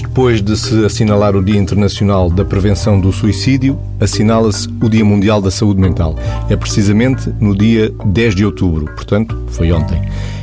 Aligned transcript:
depois 0.00 0.40
de 0.40 0.56
se 0.56 0.84
assinalar 0.84 1.36
o 1.36 1.44
Dia 1.44 1.58
Internacional 1.58 2.30
da 2.30 2.44
Prevenção 2.44 2.98
do 2.98 3.12
Suicídio, 3.12 3.78
assinala-se 4.00 4.68
o 4.82 4.88
Dia 4.88 5.04
Mundial 5.04 5.40
da 5.40 5.50
Saúde 5.50 5.80
Mental. 5.80 6.16
É 6.48 6.56
precisamente 6.56 7.28
no 7.40 7.56
dia 7.56 7.92
10 8.04 8.34
de 8.34 8.44
outubro, 8.46 8.86
portanto, 8.86 9.38
foi 9.48 9.70
ontem. 9.72 10.00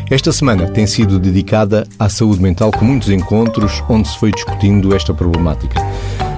Esta 0.10 0.32
semana 0.32 0.68
tem 0.68 0.86
sido 0.86 1.18
dedicada 1.18 1.88
à 1.98 2.10
saúde 2.10 2.42
mental 2.42 2.70
com 2.72 2.84
muitos 2.86 3.10
encontros 3.10 3.84
onde 3.88 4.08
se 4.10 4.18
foi 4.18 4.32
discutindo 4.32 4.94
esta 4.94 5.14
problemática. 5.14 5.80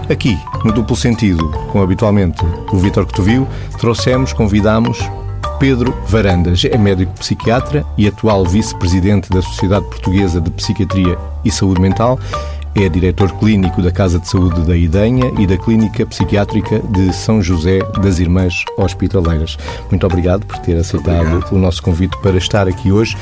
Aqui, 0.09 0.38
no 0.64 0.72
duplo 0.72 0.95
sentido, 0.95 1.50
com 1.72 1.81
habitualmente 1.81 2.44
o 2.72 2.77
Vítor 2.77 3.05
Cotovio, 3.05 3.48
trouxemos, 3.80 4.31
convidamos 4.31 5.00
Pedro 5.59 5.94
Varandas. 6.08 6.64
É 6.66 6.77
médico 6.77 7.14
psiquiatra 7.14 7.86
e 7.98 8.08
atual 8.08 8.45
vice-presidente 8.45 9.30
da 9.30 9.41
Sociedade 9.41 9.86
Portuguesa 9.86 10.41
de 10.41 10.52
Psiquiatria 10.52 11.17
e 11.44 11.50
Saúde 11.50 11.81
Mental 11.81 12.20
é 12.76 12.90
diretor 12.90 13.32
clínico 13.38 13.82
da 13.82 13.91
Casa 13.91 14.20
de 14.20 14.27
Saúde 14.27 14.62
da 14.62 14.76
Idenha 14.76 15.31
e 15.40 15.45
da 15.45 15.58
Clínica 15.58 16.05
Psiquiátrica 16.05 16.80
de 16.80 17.14
São 17.14 17.41
José 17.41 17.80
das 18.02 18.20
Irmãs 18.20 18.66
Hospitaleiras. 18.77 19.58
Muito 19.90 20.05
obrigado 20.05 20.45
por 20.45 20.58
ter 20.59 20.78
aceitado 20.78 21.28
obrigado. 21.28 21.52
o 21.52 21.59
nosso 21.59 21.84
convite 21.84 22.17
para 22.22 22.38
estar 22.38 22.67
aqui 22.67 22.91
hoje 22.91 23.16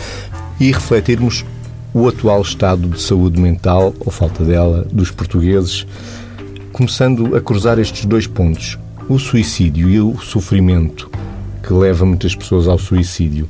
e 0.59 0.71
refletirmos 0.71 1.45
o 1.93 2.07
atual 2.07 2.41
estado 2.41 2.87
de 2.87 3.01
saúde 3.01 3.39
mental, 3.41 3.93
ou 3.99 4.11
falta 4.11 4.43
dela, 4.45 4.87
dos 4.91 5.11
portugueses, 5.11 5.85
começando 6.71 7.35
a 7.35 7.41
cruzar 7.41 7.77
estes 7.77 8.05
dois 8.05 8.27
pontos, 8.27 8.79
o 9.09 9.19
suicídio 9.19 9.89
e 9.89 9.99
o 9.99 10.17
sofrimento 10.19 11.11
que 11.61 11.73
leva 11.73 12.05
muitas 12.05 12.33
pessoas 12.33 12.67
ao 12.67 12.77
suicídio, 12.77 13.49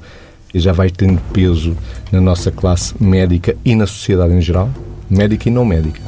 já 0.53 0.73
vai 0.73 0.90
tendo 0.90 1.22
peso 1.31 1.78
na 2.12 2.20
nossa 2.20 2.52
classe 2.52 2.94
médica 3.00 3.56
e 3.64 3.75
na 3.75 3.86
sociedade 3.86 4.34
em 4.34 4.42
geral? 4.42 4.70
Médica 5.12 5.50
e 5.50 5.52
não 5.52 5.66
médica. 5.66 6.02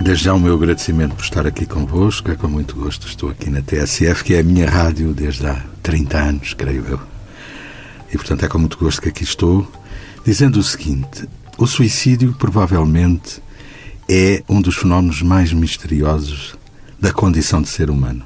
Desde 0.00 0.24
já 0.24 0.34
o 0.34 0.38
meu 0.38 0.54
agradecimento 0.54 1.16
por 1.16 1.24
estar 1.24 1.44
aqui 1.44 1.66
convosco, 1.66 2.30
é 2.30 2.36
com 2.36 2.46
muito 2.46 2.76
gosto. 2.76 3.06
Estou 3.06 3.30
aqui 3.30 3.50
na 3.50 3.60
TSF, 3.60 4.22
que 4.22 4.34
é 4.34 4.40
a 4.40 4.44
minha 4.44 4.70
rádio 4.70 5.12
desde 5.12 5.46
há 5.46 5.60
30 5.82 6.18
anos, 6.18 6.54
creio 6.54 6.84
eu. 6.86 7.00
E 8.12 8.16
portanto 8.16 8.44
é 8.44 8.48
com 8.48 8.58
muito 8.58 8.78
gosto 8.78 9.02
que 9.02 9.08
aqui 9.08 9.24
estou, 9.24 9.70
dizendo 10.24 10.60
o 10.60 10.62
seguinte: 10.62 11.28
o 11.58 11.66
suicídio 11.66 12.32
provavelmente 12.38 13.42
é 14.08 14.42
um 14.48 14.62
dos 14.62 14.76
fenómenos 14.76 15.20
mais 15.20 15.52
misteriosos 15.52 16.54
da 17.00 17.12
condição 17.12 17.60
de 17.60 17.68
ser 17.68 17.90
humano. 17.90 18.24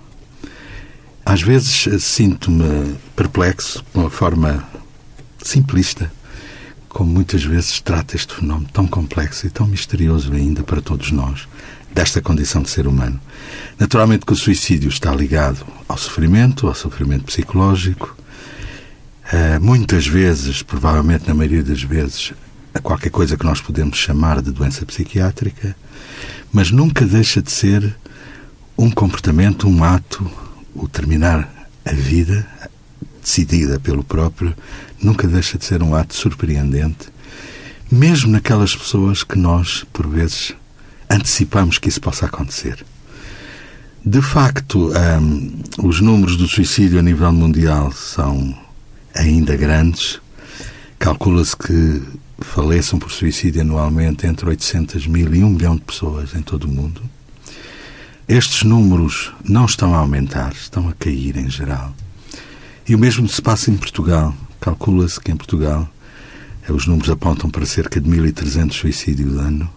Às 1.24 1.40
vezes 1.40 1.86
eh, 1.86 1.98
sinto-me 1.98 2.96
perplexo 3.16 3.82
com 3.92 4.06
a 4.06 4.10
forma 4.10 4.62
simplista 5.42 6.12
como 6.96 7.12
muitas 7.12 7.44
vezes 7.44 7.78
trata 7.78 8.16
este 8.16 8.36
fenómeno 8.36 8.70
tão 8.72 8.86
complexo 8.86 9.46
e 9.46 9.50
tão 9.50 9.66
misterioso 9.66 10.32
ainda 10.32 10.62
para 10.62 10.80
todos 10.80 11.12
nós, 11.12 11.46
desta 11.92 12.22
condição 12.22 12.62
de 12.62 12.70
ser 12.70 12.86
humano. 12.86 13.20
Naturalmente 13.78 14.24
que 14.24 14.32
o 14.32 14.36
suicídio 14.36 14.88
está 14.88 15.14
ligado 15.14 15.66
ao 15.86 15.98
sofrimento, 15.98 16.66
ao 16.66 16.74
sofrimento 16.74 17.24
psicológico, 17.24 18.16
uh, 19.26 19.62
muitas 19.62 20.06
vezes, 20.06 20.62
provavelmente 20.62 21.28
na 21.28 21.34
maioria 21.34 21.62
das 21.62 21.82
vezes, 21.82 22.32
a 22.72 22.80
qualquer 22.80 23.10
coisa 23.10 23.36
que 23.36 23.44
nós 23.44 23.60
podemos 23.60 23.98
chamar 23.98 24.40
de 24.40 24.50
doença 24.50 24.86
psiquiátrica, 24.86 25.76
mas 26.50 26.70
nunca 26.70 27.04
deixa 27.04 27.42
de 27.42 27.52
ser 27.52 27.94
um 28.78 28.90
comportamento, 28.90 29.68
um 29.68 29.84
ato, 29.84 30.26
o 30.74 30.88
terminar 30.88 31.68
a 31.84 31.92
vida, 31.92 32.46
decidida 33.20 33.78
pelo 33.78 34.02
próprio, 34.02 34.56
nunca 35.02 35.26
deixa 35.26 35.58
de 35.58 35.64
ser 35.64 35.82
um 35.82 35.94
ato 35.94 36.14
surpreendente, 36.14 37.08
mesmo 37.90 38.32
naquelas 38.32 38.74
pessoas 38.74 39.22
que 39.22 39.38
nós, 39.38 39.84
por 39.92 40.06
vezes, 40.06 40.54
antecipamos 41.08 41.78
que 41.78 41.88
isso 41.88 42.00
possa 42.00 42.26
acontecer. 42.26 42.84
De 44.04 44.22
facto, 44.22 44.92
um, 44.92 45.62
os 45.82 46.00
números 46.00 46.36
do 46.36 46.46
suicídio 46.46 46.98
a 46.98 47.02
nível 47.02 47.32
mundial 47.32 47.90
são 47.90 48.56
ainda 49.14 49.56
grandes. 49.56 50.20
Calcula-se 50.98 51.56
que 51.56 52.02
faleçam 52.38 52.98
por 52.98 53.10
suicídio 53.10 53.62
anualmente 53.62 54.26
entre 54.26 54.48
800 54.48 55.06
mil 55.06 55.34
e 55.34 55.42
1 55.42 55.50
milhão 55.50 55.74
de 55.74 55.82
pessoas 55.82 56.34
em 56.34 56.42
todo 56.42 56.64
o 56.64 56.68
mundo. 56.68 57.02
Estes 58.28 58.62
números 58.62 59.32
não 59.44 59.64
estão 59.64 59.94
a 59.94 59.98
aumentar, 59.98 60.52
estão 60.52 60.88
a 60.88 60.92
cair 60.92 61.36
em 61.36 61.48
geral. 61.48 61.94
E 62.88 62.94
o 62.94 62.98
mesmo 62.98 63.28
se 63.28 63.42
passa 63.42 63.70
em 63.70 63.76
Portugal. 63.76 64.34
Calcula-se 64.60 65.20
que 65.20 65.30
em 65.30 65.36
Portugal 65.36 65.88
eh, 66.68 66.72
os 66.72 66.86
números 66.86 67.10
apontam 67.10 67.50
para 67.50 67.66
cerca 67.66 68.00
de 68.00 68.08
1.300 68.08 68.72
suicídios 68.72 69.38
ano 69.38 69.70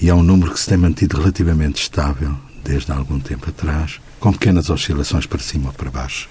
e 0.00 0.08
é 0.08 0.14
um 0.14 0.22
número 0.22 0.52
que 0.52 0.60
se 0.60 0.68
tem 0.68 0.78
mantido 0.78 1.18
relativamente 1.18 1.82
estável 1.82 2.34
desde 2.64 2.92
há 2.92 2.96
algum 2.96 3.18
tempo 3.18 3.48
atrás, 3.48 4.00
com 4.20 4.32
pequenas 4.32 4.70
oscilações 4.70 5.26
para 5.26 5.40
cima 5.40 5.68
ou 5.68 5.72
para 5.72 5.90
baixo. 5.90 6.28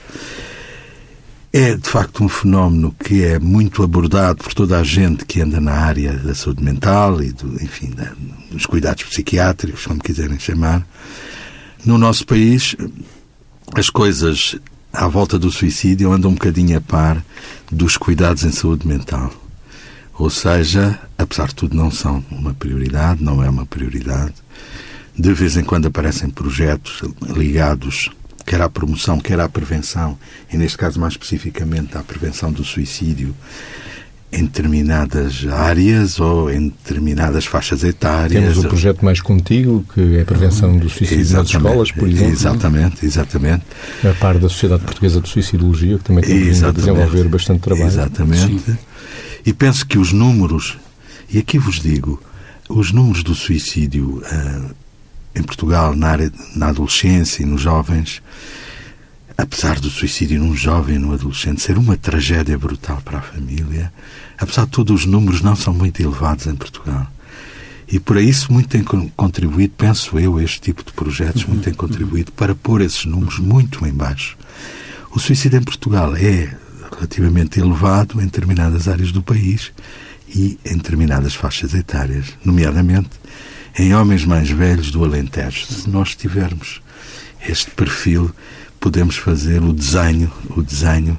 É, 1.52 1.76
de 1.76 1.90
facto, 1.90 2.24
um 2.24 2.30
fenómeno 2.30 2.94
que 3.04 3.24
é 3.24 3.40
muito 3.40 3.82
abordado 3.82 4.44
por 4.44 4.54
toda 4.54 4.78
a 4.80 4.84
gente 4.84 5.26
que 5.26 5.42
anda 5.42 5.60
na 5.60 5.74
área 5.74 6.14
da 6.14 6.36
saúde 6.36 6.64
mental 6.64 7.22
e, 7.24 7.32
do, 7.32 7.56
enfim, 7.64 7.90
da, 7.92 8.12
dos 8.52 8.66
cuidados 8.66 9.04
psiquiátricos, 9.04 9.86
como 9.86 10.00
quiserem 10.00 10.38
chamar. 10.38 10.86
No 11.86 11.98
nosso 11.98 12.26
país, 12.26 12.76
as 13.74 13.90
coisas 13.90 14.56
à 14.94 15.08
volta 15.08 15.40
do 15.40 15.52
suicídio 15.52 16.12
anda 16.12 16.28
um 16.28 16.34
bocadinho 16.34 16.78
a 16.78 16.82
par 16.82 17.24
dos 17.72 17.98
cuidados 17.98 18.44
em 18.44 18.52
saúde 18.52 18.88
mental. 18.88 19.32
Ou 20.18 20.30
seja, 20.30 21.00
apesar 21.18 21.50
de 21.50 21.56
tudo, 21.56 21.76
não 21.76 21.92
são 21.92 22.24
uma 22.32 22.54
prioridade, 22.54 23.24
não 23.24 23.44
é 23.44 23.50
uma 23.50 23.66
prioridade. 23.66 24.34
De 25.18 25.34
vez 25.34 25.58
em 25.58 25.64
quando 25.64 25.88
aparecem 25.88 26.30
projetos 26.30 27.02
ligados 27.22 28.10
quer 28.48 28.62
à 28.62 28.70
promoção, 28.70 29.20
quer 29.20 29.42
à 29.42 29.50
prevenção, 29.50 30.18
e 30.52 30.56
neste 30.56 30.78
caso 30.78 30.98
mais 31.02 31.14
especificamente 31.14 31.98
à 31.98 32.02
prevenção 32.02 32.50
do 32.50 32.64
suicídio, 32.64 33.36
em 34.32 34.44
determinadas 34.44 35.46
áreas 35.50 36.20
ou 36.20 36.52
em 36.52 36.68
determinadas 36.68 37.46
faixas 37.46 37.84
etárias. 37.84 38.42
Temos 38.42 38.58
o 38.58 38.68
projeto 38.68 39.04
Mais 39.04 39.22
Contigo, 39.22 39.86
que 39.94 40.18
é 40.18 40.22
a 40.22 40.26
prevenção 40.26 40.78
do 40.78 40.90
suicídio 40.90 41.22
exatamente, 41.22 41.54
nas 41.54 41.64
escolas, 41.64 41.92
por 41.92 42.10
exemplo. 42.10 42.34
Exatamente, 42.34 43.06
exatamente. 43.06 43.64
A 44.04 44.14
par 44.16 44.38
da 44.38 44.50
Sociedade 44.50 44.84
Portuguesa 44.84 45.22
de 45.22 45.30
Suicidologia, 45.30 45.98
que 45.98 46.04
também 46.04 46.24
tem 46.24 46.50
a 46.50 46.72
desenvolver 46.72 47.28
bastante 47.30 47.62
trabalho. 47.62 47.88
Exatamente. 47.88 48.60
Sim. 48.60 48.78
E 49.46 49.54
penso 49.54 49.88
que 49.88 49.98
os 49.98 50.12
números, 50.12 50.78
e 51.30 51.40
aqui 51.40 51.58
vos 51.58 51.80
digo, 51.80 52.22
os 52.68 52.92
números 52.92 53.24
do 53.24 53.34
suicídio 53.34 54.22
uh, 54.22 54.76
em 55.34 55.42
Portugal, 55.42 55.96
na, 55.96 56.10
área, 56.10 56.32
na 56.54 56.68
adolescência 56.68 57.44
e 57.44 57.46
nos 57.46 57.62
jovens, 57.62 58.22
apesar 59.38 59.80
do 59.80 59.90
suicídio 59.90 60.40
num 60.40 60.56
jovem 60.56 60.98
num 60.98 61.14
adolescente 61.14 61.62
ser 61.62 61.78
uma 61.78 61.96
tragédia 61.96 62.58
brutal 62.58 63.02
para 63.06 63.20
a 63.20 63.22
família, 63.22 63.94
apesar 64.38 64.66
de 64.66 64.72
tudo, 64.72 64.94
os 64.94 65.06
números 65.06 65.42
não 65.42 65.56
são 65.56 65.74
muito 65.74 66.02
elevados 66.02 66.48
em 66.48 66.56
Portugal. 66.56 67.08
E 67.88 68.00
por 68.00 68.18
isso 68.18 68.52
muito 68.52 68.68
tem 68.68 68.84
contribuído, 68.84 69.74
penso 69.78 70.20
eu, 70.20 70.42
este 70.42 70.60
tipo 70.60 70.84
de 70.84 70.92
projetos, 70.92 71.46
muito 71.46 71.64
tem 71.64 71.74
contribuído 71.74 72.32
para 72.34 72.54
pôr 72.54 72.82
esses 72.82 73.06
números 73.06 73.40
muito 73.40 73.86
em 73.86 73.94
baixo. 73.94 74.36
O 75.12 75.20
suicídio 75.20 75.60
em 75.60 75.64
Portugal 75.64 76.14
é 76.16 76.54
relativamente 76.92 77.60
elevado 77.60 78.20
em 78.20 78.26
determinadas 78.26 78.88
áreas 78.88 79.12
do 79.12 79.22
país 79.22 79.72
e 80.28 80.60
em 80.66 80.76
determinadas 80.76 81.34
faixas 81.34 81.74
etárias, 81.74 82.26
nomeadamente 82.44 83.12
em 83.80 83.94
homens 83.94 84.26
mais 84.26 84.50
velhos 84.50 84.92
do 84.92 85.06
Alentejo. 85.06 85.68
Se 85.68 85.90
nós 85.90 86.16
tivermos 86.16 86.82
este 87.48 87.72
perfil, 87.72 88.32
podemos 88.88 89.18
fazer 89.18 89.62
o 89.62 89.74
desenho, 89.74 90.32
o 90.56 90.62
desenho 90.62 91.18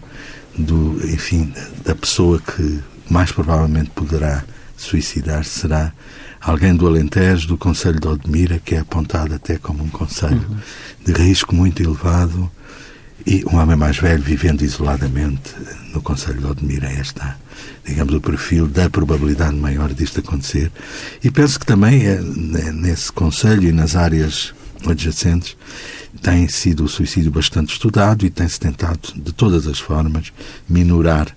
do, 0.57 0.99
enfim, 1.05 1.53
da 1.85 1.95
pessoa 1.95 2.41
que 2.41 2.81
mais 3.11 3.31
provavelmente 3.31 3.91
poderá 3.91 4.43
suicidar 4.75 5.45
será 5.45 5.93
alguém 6.41 6.75
do 6.75 6.87
Alentejo, 6.87 7.47
do 7.47 7.59
Conselho 7.59 8.01
de 8.01 8.09
Odmira, 8.09 8.59
que 8.59 8.75
é 8.75 8.79
apontado 8.79 9.35
até 9.35 9.59
como 9.59 9.85
um 9.85 9.91
conselho 9.91 10.47
uhum. 10.49 10.57
de 11.05 11.13
risco 11.13 11.55
muito 11.55 11.83
elevado, 11.83 12.51
e 13.27 13.45
um 13.45 13.59
homem 13.59 13.77
mais 13.77 13.99
velho 13.99 14.23
vivendo 14.23 14.63
isoladamente 14.63 15.55
no 15.93 16.01
Conselho 16.01 16.39
de 16.39 16.47
Odmira. 16.47 16.91
Esta, 16.91 17.37
digamos, 17.85 18.15
o 18.15 18.21
perfil 18.23 18.67
da 18.67 18.89
probabilidade 18.89 19.57
maior 19.57 19.93
disto 19.93 20.21
acontecer. 20.21 20.73
E 21.23 21.31
penso 21.31 21.61
que 21.61 21.67
também 21.67 22.07
é 22.07 22.19
nesse 22.73 23.13
Conselho 23.13 23.69
e 23.69 23.73
nas 23.73 23.95
áreas 23.95 24.55
adjacentes 24.87 25.55
tem 26.23 26.49
sido 26.49 26.85
o 26.85 26.89
suicídio 26.89 27.31
bastante 27.31 27.73
estudado 27.73 28.25
e 28.25 28.31
tem-se 28.31 28.59
tentado, 28.59 29.13
de 29.15 29.33
todas 29.33 29.67
as 29.67 29.79
formas, 29.79 30.33
minorar, 30.69 31.35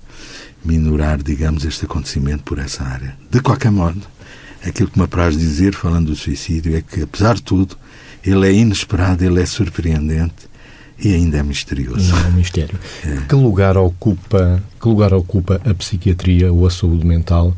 minorar, 0.64 1.22
digamos, 1.22 1.66
este 1.66 1.86
acontecimento 1.86 2.44
por 2.44 2.60
essa 2.60 2.84
área. 2.84 3.16
De 3.30 3.42
qualquer 3.42 3.72
modo, 3.72 4.02
aquilo 4.66 4.90
que 4.90 4.98
me 4.98 5.06
apraz 5.06 5.38
dizer, 5.38 5.74
falando 5.74 6.08
do 6.08 6.16
suicídio, 6.16 6.76
é 6.76 6.82
que, 6.82 7.02
apesar 7.04 7.36
de 7.36 7.44
tudo, 7.44 7.78
ele 8.24 8.48
é 8.48 8.54
inesperado, 8.54 9.24
ele 9.24 9.42
é 9.42 9.46
surpreendente 9.46 10.50
e 11.00 11.14
ainda 11.14 11.38
é 11.38 11.44
misterioso. 11.44 12.12
Não 12.12 12.20
é 12.20 12.28
um 12.28 12.34
mistério. 12.34 12.80
É. 13.04 13.22
Que 13.28 13.36
lugar 13.36 13.78
ocupa, 13.78 14.62
que 14.80 14.88
lugar 14.88 15.12
ocupa 15.14 15.60
a 15.66 15.74
psiquiatria 15.74 16.54
ou 16.54 16.68
a 16.68 16.70
saúde 16.70 17.06
mental 17.06 17.58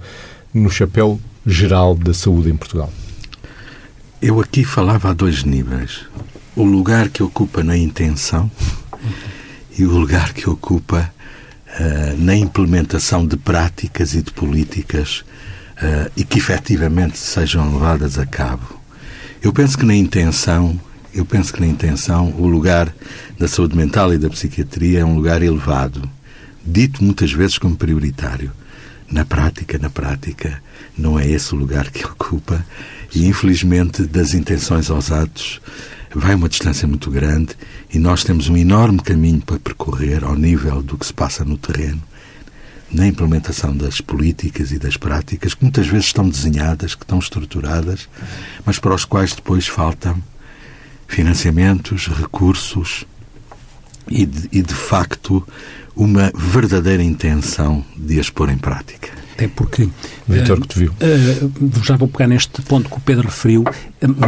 no 0.54 0.70
chapéu 0.70 1.20
geral 1.46 1.96
da 1.96 2.14
saúde 2.14 2.50
em 2.50 2.56
Portugal? 2.56 2.92
Eu 4.22 4.40
aqui 4.40 4.64
falava 4.64 5.10
a 5.10 5.14
dois 5.14 5.44
níveis. 5.44 6.06
O 6.56 6.64
lugar 6.64 7.10
que 7.10 7.24
ocupa 7.24 7.64
na 7.64 7.76
intenção 7.76 8.50
e 9.76 9.84
o 9.86 9.90
lugar 9.90 10.34
que 10.34 10.48
ocupa 10.48 11.12
uh, 11.68 12.22
na 12.22 12.36
implementação 12.36 13.26
de 13.26 13.36
práticas 13.38 14.14
e 14.14 14.22
de 14.22 14.32
políticas 14.32 15.24
uh, 15.78 16.12
e 16.16 16.24
que 16.24 16.38
efetivamente 16.38 17.18
sejam 17.18 17.74
levadas 17.74 18.20
a 18.20 18.26
cabo. 18.28 18.80
Eu 19.42 19.52
penso 19.52 19.76
que 19.76 19.84
na 19.84 19.96
intenção, 19.96 20.80
eu 21.12 21.26
penso 21.26 21.52
que 21.52 21.60
na 21.60 21.66
intenção 21.66 22.32
o 22.38 22.46
lugar 22.46 22.94
da 23.40 23.48
saúde 23.48 23.76
mental 23.76 24.14
e 24.14 24.20
da 24.20 24.30
psiquiatria 24.30 25.00
é 25.00 25.06
um 25.06 25.16
lugar 25.16 25.42
elevado, 25.42 26.08
dito 26.64 27.04
muitas 27.04 27.32
vezes 27.32 27.58
como 27.58 27.76
prioritário. 27.76 28.52
Na 29.12 29.26
prática, 29.26 29.80
na 29.80 29.90
prática, 29.90 30.62
não 30.96 31.20
é 31.20 31.28
esse 31.28 31.56
o 31.56 31.58
lugar 31.58 31.90
que 31.90 32.06
ocupa 32.06 32.64
e 33.14 33.26
infelizmente 33.26 34.04
das 34.04 34.36
intenções 34.36 34.92
aos 34.92 35.12
atos 35.12 35.60
vai 36.20 36.36
uma 36.36 36.50
distância 36.50 36.88
muito 36.88 37.10
grande 37.10 37.56
e 37.92 38.00
nós 38.00 38.24
temos 38.24 38.48
um 38.50 38.58
enorme 38.58 39.00
caminho 39.00 39.42
para 39.42 39.60
percorrer 39.60 40.24
ao 40.24 40.36
nível 40.36 40.82
do 40.82 40.98
que 40.98 41.06
se 41.06 41.14
passa 41.14 41.44
no 41.44 41.58
terreno, 41.58 42.02
na 42.92 43.08
implementação 43.08 43.76
das 43.76 44.00
políticas 44.00 44.72
e 44.72 44.78
das 44.78 44.98
práticas 44.98 45.54
que 45.54 45.64
muitas 45.64 45.88
vezes 45.88 46.08
estão 46.08 46.30
desenhadas, 46.30 46.94
que 46.94 47.04
estão 47.04 47.20
estruturadas, 47.20 48.08
mas 48.66 48.78
para 48.78 48.94
os 48.94 49.06
quais 49.06 49.34
depois 49.34 49.68
faltam 49.68 50.22
financiamentos, 51.08 52.08
recursos 52.08 53.06
e, 54.08 54.26
de, 54.26 54.50
e 54.52 54.62
de 54.62 54.74
facto, 54.76 55.46
uma 55.96 56.32
verdadeira 56.36 57.04
intenção 57.04 57.84
de 57.96 58.20
as 58.20 58.30
pôr 58.30 58.50
em 58.50 58.58
prática. 58.58 59.23
Até 59.34 59.48
porque. 59.48 59.90
Vitor, 60.28 60.62
que 60.62 60.68
te 60.68 60.80
viu. 60.80 60.92
Uh, 60.92 61.84
já 61.84 61.98
vou 61.98 62.08
pegar 62.08 62.28
neste 62.28 62.62
ponto 62.62 62.90
que 62.90 62.96
o 62.96 63.00
Pedro 63.02 63.28
referiu, 63.28 63.64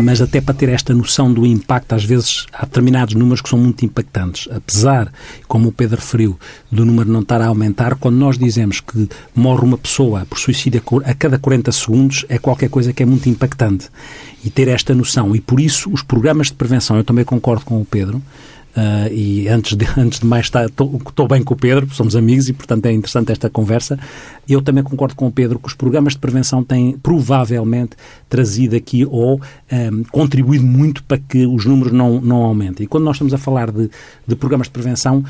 mas 0.01 0.19
até 0.19 0.41
para 0.41 0.53
ter 0.53 0.69
esta 0.69 0.93
noção 0.93 1.31
do 1.31 1.45
impacto, 1.45 1.93
às 1.93 2.03
vezes 2.03 2.47
há 2.51 2.65
determinados 2.65 3.13
números 3.13 3.39
que 3.39 3.49
são 3.49 3.59
muito 3.59 3.85
impactantes. 3.85 4.49
Apesar, 4.51 5.11
como 5.47 5.69
o 5.69 5.71
Pedro 5.71 5.97
referiu, 5.97 6.37
do 6.71 6.83
número 6.83 7.09
não 7.09 7.21
estar 7.21 7.39
a 7.39 7.47
aumentar, 7.47 7.95
quando 7.95 8.15
nós 8.15 8.37
dizemos 8.37 8.81
que 8.81 9.07
morre 9.33 9.63
uma 9.63 9.77
pessoa 9.77 10.25
por 10.25 10.39
suicídio 10.39 10.81
a 11.05 11.13
cada 11.13 11.37
40 11.37 11.71
segundos, 11.71 12.25
é 12.27 12.37
qualquer 12.37 12.69
coisa 12.69 12.91
que 12.91 13.03
é 13.03 13.05
muito 13.05 13.29
impactante. 13.29 13.89
E 14.43 14.49
ter 14.49 14.67
esta 14.67 14.93
noção. 14.93 15.35
E 15.35 15.41
por 15.41 15.59
isso, 15.59 15.89
os 15.91 16.03
programas 16.03 16.47
de 16.47 16.53
prevenção, 16.53 16.97
eu 16.97 17.03
também 17.03 17.25
concordo 17.25 17.65
com 17.65 17.81
o 17.81 17.85
Pedro, 17.85 18.21
Uh, 18.75 19.07
e 19.13 19.47
antes 19.47 19.77
de, 19.77 19.87
antes 19.97 20.19
de 20.19 20.25
mais 20.25 20.47
estou 20.47 21.27
bem 21.29 21.41
com 21.41 21.53
o 21.53 21.57
Pedro, 21.57 21.87
somos 21.93 22.13
amigos 22.13 22.49
e 22.49 22.53
portanto 22.53 22.85
é 22.87 22.91
interessante 22.91 23.31
esta 23.31 23.49
conversa. 23.49 23.97
Eu 24.47 24.61
também 24.61 24.83
concordo 24.83 25.15
com 25.15 25.27
o 25.27 25.31
Pedro 25.31 25.59
que 25.59 25.67
os 25.67 25.73
programas 25.73 26.13
de 26.13 26.19
prevenção 26.19 26.61
têm 26.61 26.97
provavelmente 27.01 27.95
trazido 28.27 28.75
aqui 28.75 29.05
ou 29.05 29.39
um, 29.71 30.03
contribuído 30.11 30.65
muito 30.65 31.03
para 31.03 31.17
que 31.17 31.45
os 31.45 31.65
números 31.65 31.93
não, 31.93 32.19
não 32.19 32.43
aumentem. 32.43 32.83
E 32.83 32.87
quando 32.87 33.05
nós 33.05 33.15
estamos 33.15 33.33
a 33.33 33.37
falar 33.37 33.71
de, 33.71 33.89
de 34.27 34.35
programas 34.35 34.67
de 34.67 34.71
prevenção, 34.71 35.23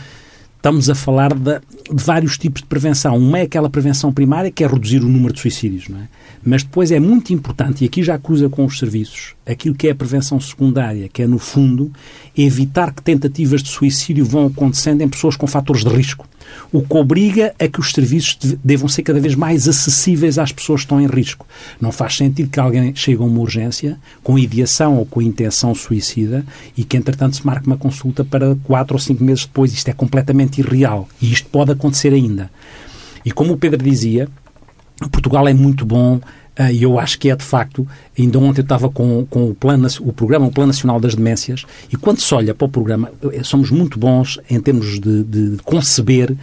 estamos 0.55 0.89
a 0.89 0.95
falar 0.95 1.31
de, 1.35 1.59
de, 1.93 2.03
vários 2.03 2.39
tipos 2.39 2.63
de 2.63 2.67
prevenção. 2.67 3.15
Uma 3.15 3.37
é 3.37 3.41
aquela 3.43 3.69
prevenção 3.69 4.11
primária, 4.11 4.49
que 4.49 4.63
é 4.63 4.67
reduzir 4.67 5.03
o 5.03 5.07
número 5.07 5.31
de 5.31 5.39
suicídios, 5.39 5.87
não 5.87 5.99
é? 5.99 6.07
Mas 6.43 6.63
depois 6.63 6.91
é 6.91 6.99
muito 6.99 7.31
importante, 7.31 7.83
e 7.83 7.87
aqui 7.87 8.01
já 8.01 8.17
cruza 8.17 8.49
com 8.49 8.65
os 8.65 8.79
serviços, 8.79 9.34
aquilo 9.45 9.75
que 9.75 9.87
é 9.87 9.91
a 9.91 9.95
prevenção 9.95 10.39
secundária, 10.39 11.07
que 11.07 11.21
é, 11.21 11.27
no 11.27 11.37
fundo, 11.37 11.91
evitar 12.35 12.93
que 12.93 13.01
tentativas 13.01 13.61
de 13.61 13.69
suicídio 13.69 14.25
vão 14.25 14.47
acontecendo 14.47 15.01
em 15.01 15.09
pessoas 15.09 15.35
com 15.35 15.45
fatores 15.45 15.83
de 15.83 15.89
risco. 15.89 16.27
O 16.71 16.81
que 16.81 16.97
obriga 16.97 17.53
a 17.59 17.67
que 17.67 17.79
os 17.79 17.91
serviços 17.91 18.37
devam 18.63 18.87
ser 18.87 19.03
cada 19.03 19.19
vez 19.19 19.35
mais 19.35 19.67
acessíveis 19.67 20.37
às 20.37 20.51
pessoas 20.51 20.81
que 20.81 20.85
estão 20.85 21.01
em 21.01 21.07
risco. 21.07 21.45
Não 21.79 21.91
faz 21.91 22.15
sentido 22.15 22.49
que 22.49 22.59
alguém 22.59 22.95
chegue 22.95 23.21
a 23.21 23.25
uma 23.25 23.39
urgência 23.39 23.99
com 24.23 24.37
ideação 24.37 24.97
ou 24.97 25.05
com 25.05 25.21
intenção 25.21 25.73
suicida 25.75 26.45
e 26.77 26.83
que, 26.83 26.97
entretanto, 26.97 27.35
se 27.35 27.45
marque 27.45 27.67
uma 27.67 27.77
consulta 27.77 28.23
para 28.23 28.55
quatro 28.63 28.95
ou 28.95 28.99
cinco 28.99 29.23
meses 29.23 29.45
depois. 29.45 29.73
Isto 29.73 29.89
é 29.89 29.93
completamente 29.93 30.59
irreal. 30.59 31.07
E 31.21 31.31
isto 31.31 31.49
pode 31.49 31.71
acontecer 31.71 32.13
ainda. 32.13 32.49
E 33.23 33.31
como 33.31 33.53
o 33.53 33.57
Pedro 33.57 33.83
dizia, 33.83 34.29
Portugal 35.11 35.47
é 35.47 35.53
muito 35.53 35.85
bom 35.85 36.21
e 36.71 36.83
eu 36.83 36.97
acho 36.97 37.19
que 37.19 37.29
é 37.29 37.35
de 37.35 37.43
facto. 37.43 37.87
Ainda 38.17 38.39
ontem 38.39 38.61
eu 38.61 38.63
estava 38.63 38.89
com, 38.89 39.25
com 39.29 39.49
o, 39.49 39.55
plano, 39.55 39.87
o 39.99 40.13
programa, 40.13 40.47
o 40.47 40.51
Plano 40.51 40.67
Nacional 40.67 40.99
das 40.99 41.15
Demências, 41.15 41.65
e 41.91 41.97
quando 41.97 42.21
se 42.21 42.33
olha 42.33 42.53
para 42.53 42.65
o 42.65 42.69
programa, 42.69 43.11
somos 43.43 43.69
muito 43.69 43.99
bons 43.99 44.39
em 44.49 44.59
termos 44.59 44.99
de, 44.99 45.23
de 45.23 45.57
conceber, 45.63 46.31
uh, 46.31 46.35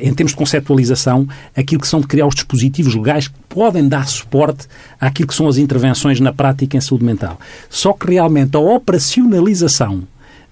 em 0.00 0.12
termos 0.12 0.32
de 0.32 0.36
conceptualização, 0.36 1.28
aquilo 1.56 1.80
que 1.80 1.88
são 1.88 2.00
de 2.00 2.08
criar 2.08 2.26
os 2.26 2.34
dispositivos 2.34 2.94
legais 2.94 3.28
que 3.28 3.38
podem 3.48 3.88
dar 3.88 4.08
suporte 4.08 4.66
àquilo 5.00 5.28
que 5.28 5.34
são 5.34 5.46
as 5.46 5.56
intervenções 5.56 6.18
na 6.18 6.32
prática 6.32 6.76
em 6.76 6.80
saúde 6.80 7.04
mental. 7.04 7.38
Só 7.70 7.92
que 7.92 8.10
realmente 8.10 8.56
a 8.56 8.60
operacionalização 8.60 10.02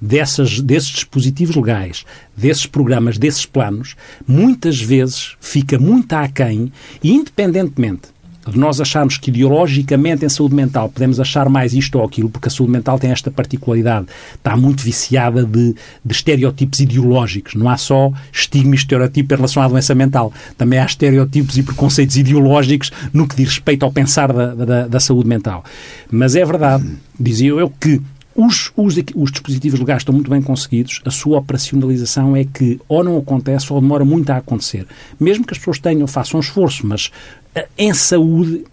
dessas, 0.00 0.60
desses 0.60 0.90
dispositivos 0.90 1.56
legais, 1.56 2.04
desses 2.36 2.66
programas, 2.66 3.18
desses 3.18 3.46
planos, 3.46 3.96
muitas 4.26 4.80
vezes 4.80 5.36
fica 5.40 5.78
muito 5.78 6.12
aquém 6.12 6.72
independentemente 7.02 8.08
de 8.08 8.15
nós 8.54 8.80
acharmos 8.80 9.18
que 9.18 9.30
ideologicamente 9.30 10.24
em 10.24 10.28
saúde 10.28 10.54
mental 10.54 10.88
podemos 10.88 11.18
achar 11.18 11.48
mais 11.48 11.74
isto 11.74 11.98
ou 11.98 12.04
aquilo, 12.04 12.28
porque 12.28 12.48
a 12.48 12.50
saúde 12.50 12.72
mental 12.72 12.98
tem 12.98 13.10
esta 13.10 13.30
particularidade, 13.30 14.06
está 14.34 14.56
muito 14.56 14.82
viciada 14.82 15.44
de, 15.44 15.74
de 16.04 16.12
estereotipos 16.12 16.80
ideológicos. 16.80 17.54
Não 17.54 17.68
há 17.68 17.76
só 17.76 18.12
estigma 18.32 18.74
e 18.74 18.78
estereotipo 18.78 19.34
em 19.34 19.36
relação 19.36 19.62
à 19.62 19.68
doença 19.68 19.94
mental. 19.94 20.32
Também 20.56 20.78
há 20.78 20.84
estereotipos 20.84 21.56
e 21.56 21.62
preconceitos 21.62 22.16
ideológicos 22.16 22.92
no 23.12 23.26
que 23.26 23.36
diz 23.36 23.48
respeito 23.48 23.84
ao 23.84 23.92
pensar 23.92 24.32
da, 24.32 24.54
da, 24.54 24.86
da 24.86 25.00
saúde 25.00 25.28
mental. 25.28 25.64
Mas 26.10 26.36
é 26.36 26.44
verdade, 26.44 26.84
dizia 27.18 27.50
eu, 27.50 27.70
que 27.80 28.00
os, 28.36 28.70
os, 28.76 28.94
os, 29.14 29.30
dispositivos 29.32 29.80
legais 29.80 30.02
estão 30.02 30.14
muito 30.14 30.30
bem 30.30 30.42
conseguidos, 30.42 31.00
a 31.04 31.10
sua 31.10 31.38
operacionalização 31.38 32.36
é 32.36 32.44
que 32.44 32.78
ou 32.86 33.02
não 33.02 33.16
acontece 33.16 33.72
ou 33.72 33.80
demora 33.80 34.04
muito 34.04 34.28
a 34.30 34.36
acontecer. 34.36 34.86
Mesmo 35.18 35.46
que 35.46 35.54
as 35.54 35.58
pessoas 35.58 35.78
tenham, 35.78 36.06
façam 36.06 36.38
um 36.38 36.42
esforço, 36.42 36.86
mas 36.86 37.06
uh, 37.56 37.66
em 37.78 37.94
saúde 37.94 38.64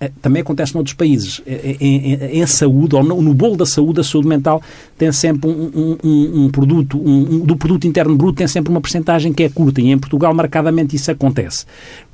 uh, 0.00 0.10
também 0.20 0.42
acontece 0.42 0.74
noutros 0.74 0.94
países. 0.94 1.40
Eh, 1.46 1.76
em, 1.80 2.12
em, 2.12 2.40
em, 2.40 2.46
saúde, 2.46 2.96
ou 2.96 3.02
no, 3.02 3.22
no, 3.22 3.32
bolo 3.32 3.56
da 3.56 3.64
saúde, 3.64 4.00
a 4.00 4.04
saúde 4.04 4.28
mental 4.28 4.62
tem 4.98 5.10
sempre 5.10 5.48
um, 5.48 5.96
um, 6.04 6.44
um 6.44 6.50
produto, 6.50 7.00
um, 7.02 7.40
do 7.40 7.56
produto 7.56 7.86
interno 7.86 8.14
bruto 8.14 8.36
tem 8.36 8.46
sempre 8.46 8.70
uma 8.70 8.80
percentagem 8.80 9.32
que 9.32 9.42
é 9.42 9.48
curta 9.48 9.80
e 9.80 9.90
em 9.90 9.98
Portugal 9.98 10.34
marcadamente 10.34 10.96
isso 10.96 11.10
acontece. 11.10 11.64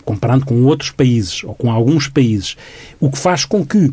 Comparando 0.04 0.47
com 0.47 0.62
outros 0.62 0.92
países 0.92 1.42
ou 1.42 1.54
com 1.54 1.73
alguns 1.73 2.07
países, 2.07 2.57
o 3.00 3.11
que 3.11 3.18
faz 3.18 3.45
com 3.45 3.66
que 3.66 3.92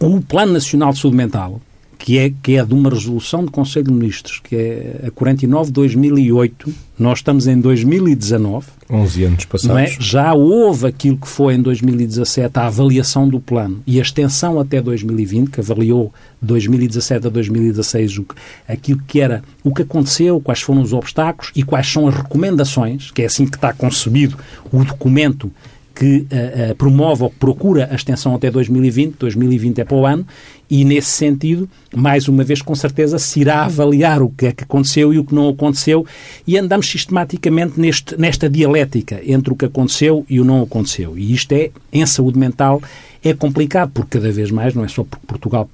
o 0.00 0.20
Plano 0.20 0.52
Nacional 0.52 0.92
de 0.92 1.00
Saúde 1.00 1.16
Mental, 1.16 1.60
que 2.00 2.18
é, 2.18 2.32
que 2.42 2.56
é 2.56 2.64
de 2.64 2.72
uma 2.72 2.88
resolução 2.88 3.44
do 3.44 3.50
Conselho 3.50 3.84
de 3.84 3.92
Ministros, 3.92 4.40
que 4.42 4.56
é 4.56 5.00
a 5.06 5.10
49-2008. 5.10 6.72
Nós 6.98 7.18
estamos 7.18 7.46
em 7.46 7.60
2019. 7.60 8.66
11 8.90 9.24
anos 9.24 9.44
passados. 9.44 9.82
É? 9.82 9.96
Já 10.00 10.32
houve 10.32 10.86
aquilo 10.86 11.18
que 11.18 11.28
foi 11.28 11.54
em 11.54 11.62
2017 11.62 12.58
a 12.58 12.66
avaliação 12.66 13.28
do 13.28 13.38
plano 13.38 13.82
e 13.86 13.98
a 13.98 14.02
extensão 14.02 14.58
até 14.58 14.80
2020, 14.80 15.50
que 15.50 15.60
avaliou 15.60 16.12
2017 16.40 17.26
a 17.26 17.30
2016 17.30 18.18
o, 18.18 18.26
aquilo 18.66 19.02
que 19.06 19.20
era 19.20 19.42
o 19.62 19.74
que 19.74 19.82
aconteceu, 19.82 20.40
quais 20.40 20.62
foram 20.62 20.80
os 20.80 20.94
obstáculos 20.94 21.52
e 21.54 21.62
quais 21.62 21.86
são 21.86 22.08
as 22.08 22.14
recomendações, 22.14 23.10
que 23.10 23.20
é 23.20 23.26
assim 23.26 23.46
que 23.46 23.56
está 23.56 23.74
concebido 23.74 24.38
o 24.72 24.82
documento 24.82 25.52
que 26.00 26.26
uh, 26.32 26.70
uh, 26.70 26.74
promove 26.76 27.24
ou 27.24 27.28
que 27.28 27.36
procura 27.36 27.86
a 27.92 27.94
extensão 27.94 28.34
até 28.34 28.50
2020, 28.50 29.16
2020 29.18 29.80
é 29.82 29.84
para 29.84 29.96
o 29.98 30.06
ano, 30.06 30.26
e 30.70 30.82
nesse 30.82 31.10
sentido, 31.10 31.68
mais 31.94 32.26
uma 32.26 32.42
vez, 32.42 32.62
com 32.62 32.74
certeza, 32.74 33.18
se 33.18 33.40
irá 33.40 33.66
avaliar 33.66 34.22
o 34.22 34.30
que 34.30 34.46
é 34.46 34.52
que 34.52 34.64
aconteceu 34.64 35.12
e 35.12 35.18
o 35.18 35.24
que 35.24 35.34
não 35.34 35.50
aconteceu, 35.50 36.06
e 36.46 36.56
andamos 36.56 36.88
sistematicamente 36.90 37.78
neste, 37.78 38.18
nesta 38.18 38.48
dialética 38.48 39.20
entre 39.26 39.52
o 39.52 39.56
que 39.56 39.66
aconteceu 39.66 40.24
e 40.26 40.40
o 40.40 40.44
não 40.44 40.62
aconteceu. 40.62 41.18
E 41.18 41.34
isto 41.34 41.52
é, 41.52 41.70
em 41.92 42.06
saúde 42.06 42.38
mental, 42.38 42.80
é 43.22 43.34
complicado, 43.34 43.90
porque 43.92 44.18
cada 44.18 44.32
vez 44.32 44.50
mais, 44.50 44.74
não 44.74 44.82
é 44.82 44.88
só 44.88 45.04
porque 45.04 45.26
Portugal 45.26 45.68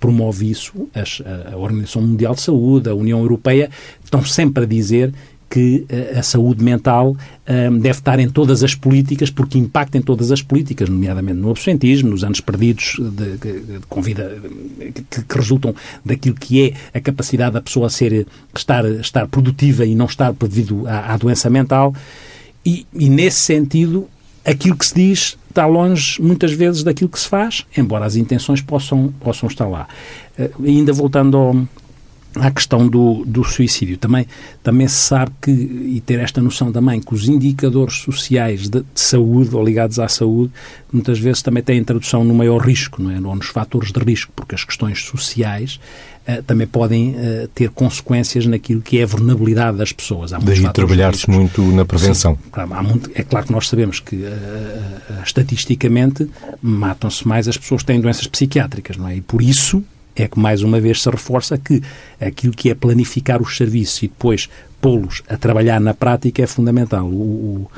promove 0.00 0.50
isso, 0.50 0.88
a, 0.92 1.52
a 1.52 1.56
Organização 1.56 2.02
Mundial 2.02 2.34
de 2.34 2.40
Saúde, 2.40 2.90
a 2.90 2.94
União 2.96 3.20
Europeia, 3.20 3.70
estão 4.02 4.24
sempre 4.24 4.64
a 4.64 4.66
dizer 4.66 5.14
que 5.48 5.86
eh, 5.88 6.18
a 6.18 6.22
saúde 6.22 6.62
mental 6.62 7.10
um, 7.10 7.16
eh, 7.46 7.70
deve 7.70 7.98
estar 7.98 8.18
em 8.18 8.28
todas 8.28 8.62
as 8.62 8.74
políticas, 8.74 9.30
porque 9.30 9.58
impacta 9.58 9.96
em 9.96 10.02
todas 10.02 10.30
as 10.30 10.42
políticas, 10.42 10.88
nomeadamente 10.88 11.38
no 11.38 11.50
absentismo, 11.50 12.10
nos 12.10 12.22
anos 12.22 12.40
perdidos 12.40 12.96
de, 12.98 13.36
de, 13.36 13.60
de 13.60 13.80
com 13.88 14.02
vida, 14.02 14.40
que, 14.94 15.22
que, 15.22 15.36
resultam 15.36 15.74
daquilo 16.04 16.34
que 16.34 16.74
é 16.92 16.98
a 16.98 17.00
capacidade 17.00 17.54
da 17.54 17.62
pessoa 17.62 17.88
ser, 17.88 18.26
estar, 18.54 18.84
estar 18.84 19.26
produtiva 19.28 19.86
e 19.86 19.94
não 19.94 20.06
estar 20.06 20.32
devido 20.32 20.86
à, 20.86 21.14
à 21.14 21.16
doença 21.16 21.48
mental. 21.48 21.94
E, 22.64 22.86
e, 22.92 23.08
nesse 23.08 23.40
sentido, 23.40 24.06
aquilo 24.44 24.76
que 24.76 24.86
se 24.86 24.94
diz 24.94 25.38
está 25.48 25.66
longe, 25.66 26.20
muitas 26.20 26.52
vezes, 26.52 26.82
daquilo 26.82 27.08
que 27.08 27.18
se 27.18 27.26
faz, 27.28 27.64
embora 27.76 28.04
as 28.04 28.16
intenções 28.16 28.60
possam, 28.60 29.12
possam 29.18 29.48
estar 29.48 29.66
lá. 29.66 29.88
Uh, 30.38 30.64
ainda 30.64 30.92
voltando 30.92 31.36
ao 31.36 31.68
à 32.40 32.50
questão 32.50 32.86
do, 32.86 33.24
do 33.24 33.44
suicídio. 33.44 33.96
Também, 33.96 34.26
também 34.62 34.88
se 34.88 34.96
sabe 34.96 35.32
que, 35.40 35.50
e 35.50 36.02
ter 36.04 36.18
esta 36.18 36.40
noção 36.40 36.72
também, 36.72 37.00
que 37.00 37.14
os 37.14 37.28
indicadores 37.28 37.98
sociais 37.98 38.68
de, 38.68 38.80
de, 38.80 38.86
saúde 38.94 39.54
ou 39.54 39.64
ligados 39.64 39.98
à 39.98 40.08
saúde 40.08 40.52
muitas 40.92 41.18
vezes 41.18 41.42
também 41.42 41.62
têm 41.62 41.82
tradução 41.82 42.24
no 42.24 42.34
maior 42.34 42.58
risco, 42.58 43.02
não 43.02 43.10
é? 43.10 43.18
ou 43.20 43.34
nos 43.34 43.48
fatores 43.48 43.92
de 43.92 44.00
risco, 44.00 44.32
porque 44.34 44.54
as 44.54 44.64
questões 44.64 45.04
sociais 45.04 45.78
uh, 46.28 46.42
também 46.42 46.66
podem 46.66 47.10
uh, 47.10 47.48
ter 47.54 47.70
consequências 47.70 48.46
naquilo 48.46 48.80
que 48.80 48.98
é 48.98 49.02
a 49.02 49.06
vulnerabilidade 49.06 49.78
das 49.78 49.92
pessoas. 49.92 50.32
Há 50.32 50.38
Daí 50.38 50.68
trabalhar-se 50.72 51.30
muito 51.30 51.62
na 51.62 51.84
prevenção. 51.84 52.34
Sim, 52.34 52.50
claro, 52.50 52.84
muito, 52.84 53.10
é 53.14 53.22
claro 53.22 53.46
que 53.46 53.52
nós 53.52 53.68
sabemos 53.68 54.00
que 54.00 54.16
uh, 54.16 55.22
estatisticamente 55.24 56.28
matam-se 56.62 57.26
mais 57.26 57.48
as 57.48 57.56
pessoas 57.56 57.82
que 57.82 57.86
têm 57.86 58.00
doenças 58.00 58.26
psiquiátricas, 58.26 58.96
não 58.96 59.08
é? 59.08 59.16
E 59.16 59.20
por 59.20 59.42
isso 59.42 59.84
é 60.22 60.28
que, 60.28 60.38
mais 60.38 60.62
uma 60.62 60.80
vez, 60.80 61.02
se 61.02 61.10
reforça 61.10 61.56
que 61.58 61.82
aquilo 62.20 62.52
que 62.52 62.70
é 62.70 62.74
planificar 62.74 63.40
os 63.42 63.56
serviços 63.56 64.02
e 64.02 64.08
depois 64.08 64.48
pô-los 64.80 65.22
a 65.28 65.36
trabalhar 65.36 65.80
na 65.80 65.94
prática 65.94 66.42
é 66.42 66.46
fundamental. 66.46 67.06
O, 67.06 67.68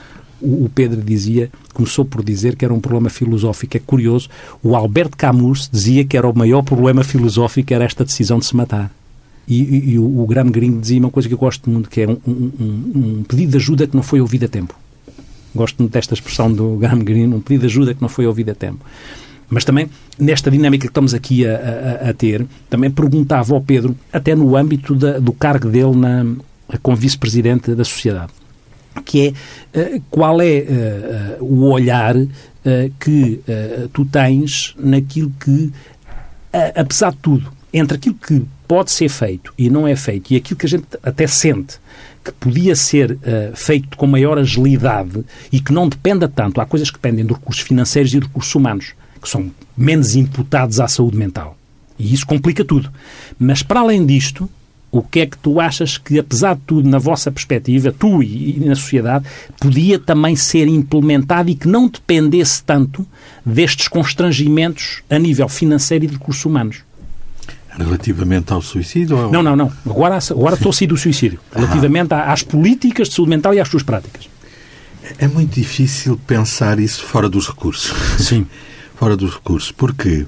o, 0.40 0.64
o, 0.64 0.70
Pedro 0.74 1.02
dizia, 1.02 1.50
começou 1.74 2.04
por 2.04 2.24
dizer 2.24 2.56
que 2.56 2.64
era 2.64 2.72
um 2.72 2.80
problema 2.80 3.10
filosófico. 3.10 3.76
É 3.76 3.80
curioso, 3.80 4.28
o 4.62 4.74
Albert 4.74 5.10
Camus 5.16 5.68
dizia 5.70 6.04
que 6.04 6.16
era 6.16 6.28
o 6.28 6.36
maior 6.36 6.62
problema 6.62 7.04
filosófico 7.04 7.72
era 7.72 7.84
esta 7.84 8.04
decisão 8.04 8.38
de 8.38 8.46
se 8.46 8.56
matar. 8.56 8.90
E, 9.46 9.62
e, 9.62 9.90
e 9.92 9.98
o, 9.98 10.20
o 10.20 10.26
Graham 10.26 10.50
Greene 10.50 10.78
dizia 10.78 11.00
uma 11.00 11.10
coisa 11.10 11.28
que 11.28 11.34
eu 11.34 11.38
gosto 11.38 11.68
muito, 11.68 11.90
que 11.90 12.02
é 12.02 12.08
um, 12.08 12.18
um, 12.26 12.52
um, 12.94 13.24
pedido 13.24 13.50
de 13.50 13.56
ajuda 13.56 13.86
que 13.86 13.96
não 13.96 14.02
foi 14.02 14.20
ouvido 14.20 14.44
a 14.44 14.48
tempo. 14.48 14.74
Gosto 15.54 15.78
muito 15.80 15.92
desta 15.92 16.14
expressão 16.14 16.52
do 16.52 16.76
Graham 16.76 17.00
Greene, 17.00 17.34
um 17.34 17.40
pedido 17.40 17.62
de 17.62 17.66
ajuda 17.66 17.94
que 17.94 18.00
não 18.00 18.08
foi 18.08 18.26
ouvido 18.26 18.50
a 18.50 18.54
tempo. 18.54 18.84
Mas 19.50 19.64
também, 19.64 19.90
nesta 20.16 20.48
dinâmica 20.48 20.86
que 20.86 20.90
estamos 20.90 21.12
aqui 21.12 21.44
a, 21.44 21.56
a, 22.04 22.10
a 22.10 22.14
ter, 22.14 22.46
também 22.70 22.88
perguntava 22.88 23.52
ao 23.52 23.60
Pedro, 23.60 23.96
até 24.12 24.34
no 24.36 24.56
âmbito 24.56 24.94
da, 24.94 25.18
do 25.18 25.32
cargo 25.32 25.68
dele 25.68 25.96
na, 25.96 26.24
como 26.80 26.96
vice-presidente 26.96 27.74
da 27.74 27.84
sociedade, 27.84 28.32
que 29.04 29.34
é 29.74 29.96
uh, 29.96 30.02
qual 30.08 30.40
é 30.40 30.46
uh, 31.40 31.42
uh, 31.42 31.44
o 31.44 31.64
olhar 31.70 32.14
que 33.00 33.40
tu 33.90 34.04
tens 34.04 34.74
naquilo 34.78 35.32
que, 35.42 35.72
apesar 36.76 37.10
de 37.10 37.16
tudo, 37.16 37.50
entre 37.72 37.96
aquilo 37.96 38.16
que 38.16 38.44
pode 38.68 38.90
ser 38.90 39.08
feito 39.08 39.50
e 39.56 39.70
não 39.70 39.88
é 39.88 39.96
feito, 39.96 40.30
e 40.30 40.36
aquilo 40.36 40.60
que 40.60 40.66
a 40.66 40.68
gente 40.68 40.84
até 41.02 41.26
sente 41.26 41.78
que 42.22 42.30
podia 42.32 42.76
ser 42.76 43.18
feito 43.54 43.96
com 43.96 44.06
maior 44.06 44.38
agilidade 44.38 45.24
e 45.50 45.58
que 45.58 45.72
não 45.72 45.88
dependa 45.88 46.28
tanto, 46.28 46.60
há 46.60 46.66
coisas 46.66 46.90
que 46.90 46.98
dependem 46.98 47.24
de 47.24 47.32
recursos 47.32 47.62
financeiros 47.62 48.12
e 48.12 48.20
de 48.20 48.26
recursos 48.26 48.54
humanos 48.54 48.92
que 49.20 49.28
são 49.28 49.50
menos 49.76 50.14
imputados 50.16 50.80
à 50.80 50.88
saúde 50.88 51.16
mental. 51.16 51.56
E 51.98 52.14
isso 52.14 52.26
complica 52.26 52.64
tudo. 52.64 52.90
Mas, 53.38 53.62
para 53.62 53.80
além 53.80 54.06
disto, 54.06 54.48
o 54.90 55.02
que 55.02 55.20
é 55.20 55.26
que 55.26 55.38
tu 55.38 55.60
achas 55.60 55.98
que, 55.98 56.18
apesar 56.18 56.54
de 56.54 56.62
tudo, 56.66 56.88
na 56.88 56.98
vossa 56.98 57.30
perspectiva, 57.30 57.94
tu 57.96 58.22
e, 58.22 58.58
na 58.60 58.74
sociedade, 58.74 59.24
podia 59.60 59.98
também 59.98 60.34
ser 60.34 60.66
implementado 60.66 61.50
e 61.50 61.54
que 61.54 61.68
não 61.68 61.88
dependesse 61.88 62.62
tanto 62.64 63.06
destes 63.44 63.86
constrangimentos 63.86 65.02
a 65.08 65.18
nível 65.18 65.48
financeiro 65.48 66.04
e 66.04 66.08
de 66.08 66.14
recursos 66.14 66.44
humanos? 66.44 66.78
Relativamente 67.78 68.52
ao 68.52 68.60
suicídio? 68.60 69.16
Ou... 69.16 69.32
Não, 69.32 69.42
não, 69.42 69.54
não. 69.54 69.72
Agora, 69.86 70.18
agora 70.30 70.54
estou 70.56 70.70
a 70.70 70.72
sair 70.72 70.88
do 70.88 70.96
suicídio. 70.96 71.38
Relativamente 71.54 72.12
ah. 72.12 72.32
às 72.32 72.42
políticas 72.42 73.08
de 73.08 73.14
saúde 73.14 73.30
mental 73.30 73.54
e 73.54 73.60
às 73.60 73.68
suas 73.68 73.82
práticas. 73.82 74.28
É 75.18 75.28
muito 75.28 75.54
difícil 75.54 76.20
pensar 76.26 76.80
isso 76.80 77.04
fora 77.04 77.28
dos 77.28 77.46
recursos. 77.48 77.92
Sim. 78.18 78.46
fora 79.00 79.16
dos 79.16 79.32
recursos, 79.32 79.72
porque 79.72 80.26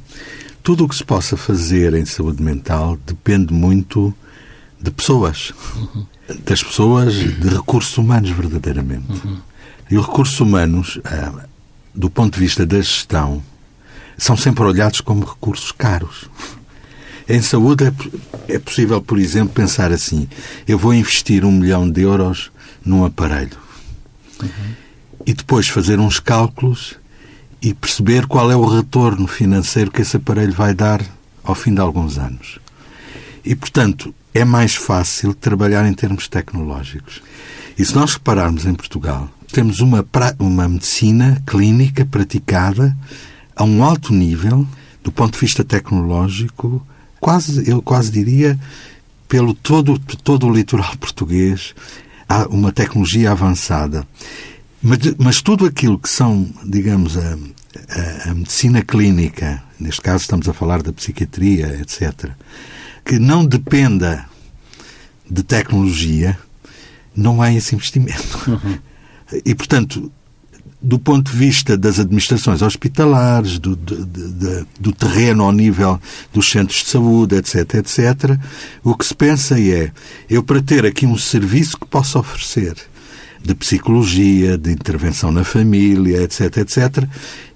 tudo 0.63 0.87
o 0.87 0.89
que 0.89 0.97
se 0.97 1.05
possa 1.05 1.37
fazer 1.37 1.93
em 1.93 2.07
saúde 2.07 2.43
mental 2.43 2.99
depende 3.07 3.53
muito 3.53 4.15
de 4.81 4.91
pessoas, 4.91 5.53
uhum. 5.77 6.07
das 6.43 6.63
pessoas, 6.63 7.13
de 7.13 7.49
recursos 7.51 7.99
humanos, 7.99 8.31
verdadeiramente. 8.31 9.13
Uhum. 9.13 9.37
E 9.91 9.99
os 9.99 10.07
recursos 10.07 10.41
humanos, 10.41 10.99
ah, 11.05 11.45
do 11.95 12.09
ponto 12.09 12.33
de 12.33 12.41
vista 12.41 12.65
da 12.65 12.79
gestão, 12.79 13.43
são 14.17 14.39
sempre 14.39 14.65
olhados 14.65 15.03
como 15.03 15.23
recursos 15.23 15.71
caros. 15.71 16.31
Em 17.29 17.43
saúde 17.43 17.85
é, 17.85 18.55
é 18.55 18.59
possível, 18.59 19.03
por 19.03 19.19
exemplo, 19.19 19.53
pensar 19.53 19.93
assim: 19.93 20.27
eu 20.67 20.79
vou 20.79 20.95
investir 20.95 21.45
um 21.45 21.53
milhão 21.53 21.91
de 21.91 22.01
euros 22.01 22.51
num 22.83 23.05
aparelho. 23.05 23.59
Uhum. 24.43 24.49
E 25.27 25.35
depois 25.35 25.69
fazer 25.69 26.01
uns 26.01 26.19
cálculos 26.19 27.02
e 27.63 27.73
perceber 27.73 28.27
qual 28.27 28.51
é 28.51 28.57
o 28.57 28.67
retorno 28.67 29.27
financeiro 29.27 29.91
que 29.91 30.03
esse 30.03 30.17
aparelho 30.17 30.53
vai 30.53 30.75
dar 30.75 31.01
ao 31.45 31.55
fim 31.55 31.73
de 31.73 31.81
alguns 31.81 32.19
anos. 32.19 32.59
E, 33.45 33.55
portanto, 33.55 34.15
é 34.35 34.45
mais 34.45 34.75
fácil 34.75 35.33
trabalhar 35.33 35.87
em 35.87 35.95
termos 35.95 36.27
tecnológicos. 36.27 37.23
E 37.79 37.85
se 37.85 37.95
nós 37.95 38.15
repararmos 38.15 38.67
em 38.67 38.75
Portugal, 38.75 39.29
temos 39.53 39.81
uma, 39.81 40.05
uma 40.39 40.69
medicina 40.69 41.43
clínica 41.47 42.05
praticada 42.05 42.97
a 43.55 43.65
um 43.65 43.85
alto 43.85 44.13
nível, 44.13 44.67
do 45.03 45.13
ponto 45.13 45.35
de 45.35 45.41
vista 45.41 45.63
tecnológico, 45.63 46.85
quase, 47.21 47.69
eu 47.69 47.83
quase 47.83 48.11
diria, 48.11 48.59
pelo 49.29 49.55
todo, 49.55 49.99
todo 49.99 50.47
o 50.47 50.53
litoral 50.53 50.95
português, 50.99 51.75
há 52.29 52.47
uma 52.49 52.73
tecnologia 52.73 53.31
avançada. 53.31 54.07
Mas, 54.83 54.99
mas 55.19 55.43
tudo 55.43 55.67
aquilo 55.67 55.99
que 55.99 56.09
são, 56.09 56.49
digamos, 56.65 57.17
a, 57.17 57.39
a, 57.89 58.31
a, 58.31 58.35
medicina 58.35 58.83
clínica, 58.83 59.63
neste 59.79 60.01
caso 60.01 60.23
estamos 60.23 60.49
a 60.49 60.53
falar 60.53 60.83
da 60.83 60.93
psiquiatria, 60.93 61.79
etc., 61.81 62.31
que 63.05 63.19
não 63.19 63.45
dependa 63.45 64.27
de 65.29 65.43
tecnologia, 65.43 66.39
não 67.15 67.43
há 67.43 67.53
esse 67.53 67.75
investimento. 67.75 68.51
Uhum. 68.51 68.79
E, 69.45 69.55
portanto, 69.55 70.13
do 70.81 70.99
ponto 70.99 71.31
de 71.31 71.37
vista 71.37 71.77
das 71.77 71.99
administrações 71.99 72.61
hospitalares, 72.61 73.59
do, 73.59 73.77
do, 73.77 74.05
do, 74.05 74.67
do, 74.81 74.93
terreno 74.93 75.45
ao 75.45 75.53
nível 75.53 76.01
dos 76.33 76.51
centros 76.51 76.83
de 76.83 76.91
saúde, 76.91 77.37
etc., 77.37 77.75
etc., 77.75 78.39
o 78.83 78.95
que 78.95 79.07
se 79.07 79.15
pensa 79.15 79.61
é, 79.61 79.93
eu 80.29 80.43
para 80.43 80.61
ter 80.61 80.85
aqui 80.85 81.07
um 81.07 81.17
serviço 81.17 81.79
que 81.79 81.87
possa 81.87 82.19
oferecer 82.19 82.77
de 83.45 83.55
psicologia, 83.55 84.57
de 84.57 84.71
intervenção 84.71 85.33
na 85.33 85.45
família, 85.45 86.23
etc., 86.23 86.59
etc., 86.59 87.05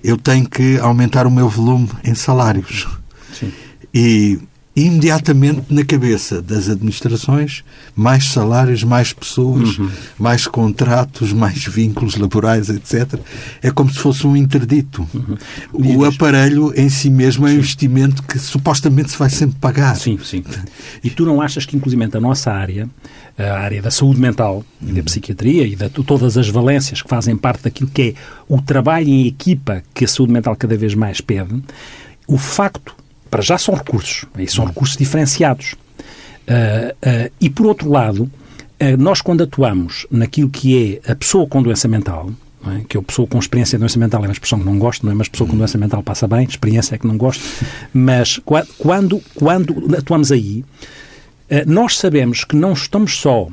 eu 0.02 0.16
tenho 0.16 0.48
que 0.48 0.78
aumentar 0.78 1.26
o 1.26 1.30
meu 1.30 1.48
volume 1.48 1.88
em 2.04 2.14
salários. 2.14 2.86
Sim. 3.32 3.52
E 3.92 4.38
imediatamente 4.76 5.62
na 5.70 5.82
cabeça 5.82 6.42
das 6.42 6.68
administrações 6.68 7.64
mais 7.94 8.26
salários, 8.26 8.84
mais 8.84 9.10
pessoas, 9.10 9.78
uhum. 9.78 9.90
mais 10.18 10.46
contratos, 10.46 11.32
mais 11.32 11.64
vínculos 11.64 12.16
laborais, 12.16 12.68
etc. 12.68 13.18
É 13.62 13.70
como 13.70 13.90
se 13.90 13.98
fosse 13.98 14.26
um 14.26 14.36
interdito. 14.36 15.08
Uhum. 15.14 15.96
O 15.96 16.04
aparelho 16.04 16.74
em 16.76 16.90
si 16.90 17.08
mesmo 17.08 17.48
é 17.48 17.52
um 17.52 17.54
investimento 17.54 18.22
que 18.22 18.38
supostamente 18.38 19.12
se 19.12 19.18
vai 19.18 19.30
sempre 19.30 19.56
pagar. 19.58 19.96
Sim, 19.96 20.18
sim. 20.22 20.44
E 21.02 21.08
tu 21.08 21.24
não 21.24 21.40
achas 21.40 21.64
que, 21.64 21.74
inclusive, 21.74 21.96
a 22.12 22.20
nossa 22.20 22.52
área, 22.52 22.86
a 23.38 23.58
área 23.58 23.80
da 23.80 23.90
saúde 23.90 24.20
mental 24.20 24.62
e 24.82 24.92
da 24.92 24.98
uhum. 24.98 25.04
psiquiatria 25.04 25.66
e 25.66 25.74
de 25.74 25.88
todas 25.88 26.36
as 26.36 26.50
valências 26.50 27.00
que 27.00 27.08
fazem 27.08 27.34
parte 27.34 27.62
daquilo 27.62 27.88
que 27.88 28.02
é 28.02 28.14
o 28.46 28.60
trabalho 28.60 29.08
em 29.08 29.26
equipa 29.26 29.82
que 29.94 30.04
a 30.04 30.08
saúde 30.08 30.34
mental 30.34 30.54
cada 30.54 30.76
vez 30.76 30.94
mais 30.94 31.22
pede, 31.22 31.62
o 32.28 32.36
facto 32.36 32.94
para 33.30 33.42
já 33.42 33.58
são 33.58 33.74
recursos, 33.74 34.24
e 34.38 34.46
são 34.46 34.64
recursos 34.64 34.96
diferenciados. 34.96 35.74
Uh, 36.46 37.28
uh, 37.28 37.32
e, 37.40 37.50
por 37.50 37.66
outro 37.66 37.90
lado, 37.90 38.22
uh, 38.22 38.96
nós 38.98 39.20
quando 39.20 39.42
atuamos 39.42 40.06
naquilo 40.10 40.48
que 40.48 41.00
é 41.04 41.12
a 41.12 41.14
pessoa 41.16 41.46
com 41.46 41.62
doença 41.62 41.88
mental, 41.88 42.30
é? 42.68 42.84
que 42.88 42.96
é 42.96 43.00
a 43.00 43.02
pessoa 43.02 43.26
com 43.26 43.38
experiência 43.38 43.76
de 43.76 43.80
doença 43.80 43.98
mental 43.98 44.24
é 44.24 44.28
uma 44.28 44.32
expressão 44.32 44.58
que 44.58 44.64
não 44.64 44.78
gosto, 44.78 45.04
não 45.04 45.12
é? 45.12 45.14
Mas 45.14 45.28
pessoa 45.28 45.48
com 45.48 45.56
doença 45.56 45.76
mental 45.76 46.02
passa 46.02 46.26
bem, 46.28 46.46
experiência 46.46 46.94
é 46.94 46.98
que 46.98 47.06
não 47.06 47.16
gosto. 47.16 47.42
Mas 47.92 48.40
quando, 48.78 49.20
quando 49.34 49.96
atuamos 49.96 50.32
aí, 50.32 50.64
nós 51.64 51.96
sabemos 51.96 52.42
que 52.42 52.56
não 52.56 52.72
estamos 52.72 53.18
só 53.18 53.48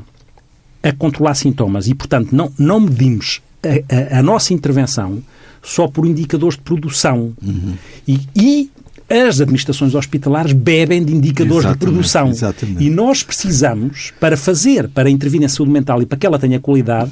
a 0.82 0.92
controlar 0.92 1.36
sintomas 1.36 1.88
e, 1.88 1.96
portanto, 1.96 2.36
não, 2.36 2.52
não 2.58 2.80
medimos 2.80 3.42
a, 3.64 4.16
a, 4.16 4.20
a 4.20 4.24
nossa 4.24 4.54
intervenção 4.54 5.24
só 5.64 5.88
por 5.88 6.06
indicadores 6.06 6.58
de 6.58 6.64
produção. 6.64 7.34
Uhum. 7.42 7.76
E, 8.08 8.20
e, 8.36 8.72
as 9.22 9.42
administrações 9.42 9.96
hospitalares 9.96 10.54
bebem 10.54 11.04
de 11.04 11.14
indicadores 11.14 11.66
exatamente, 11.66 11.80
de 11.80 11.86
produção. 11.86 12.30
Exatamente. 12.30 12.84
E 12.84 12.90
nós 12.90 13.24
precisamos, 13.24 14.12
para 14.20 14.36
fazer, 14.36 14.88
para 14.90 15.10
intervir 15.10 15.42
em 15.42 15.48
saúde 15.48 15.72
mental 15.72 16.02
e 16.02 16.06
para 16.06 16.18
que 16.18 16.26
ela 16.26 16.40
tenha 16.40 16.60
qualidade, 16.60 17.12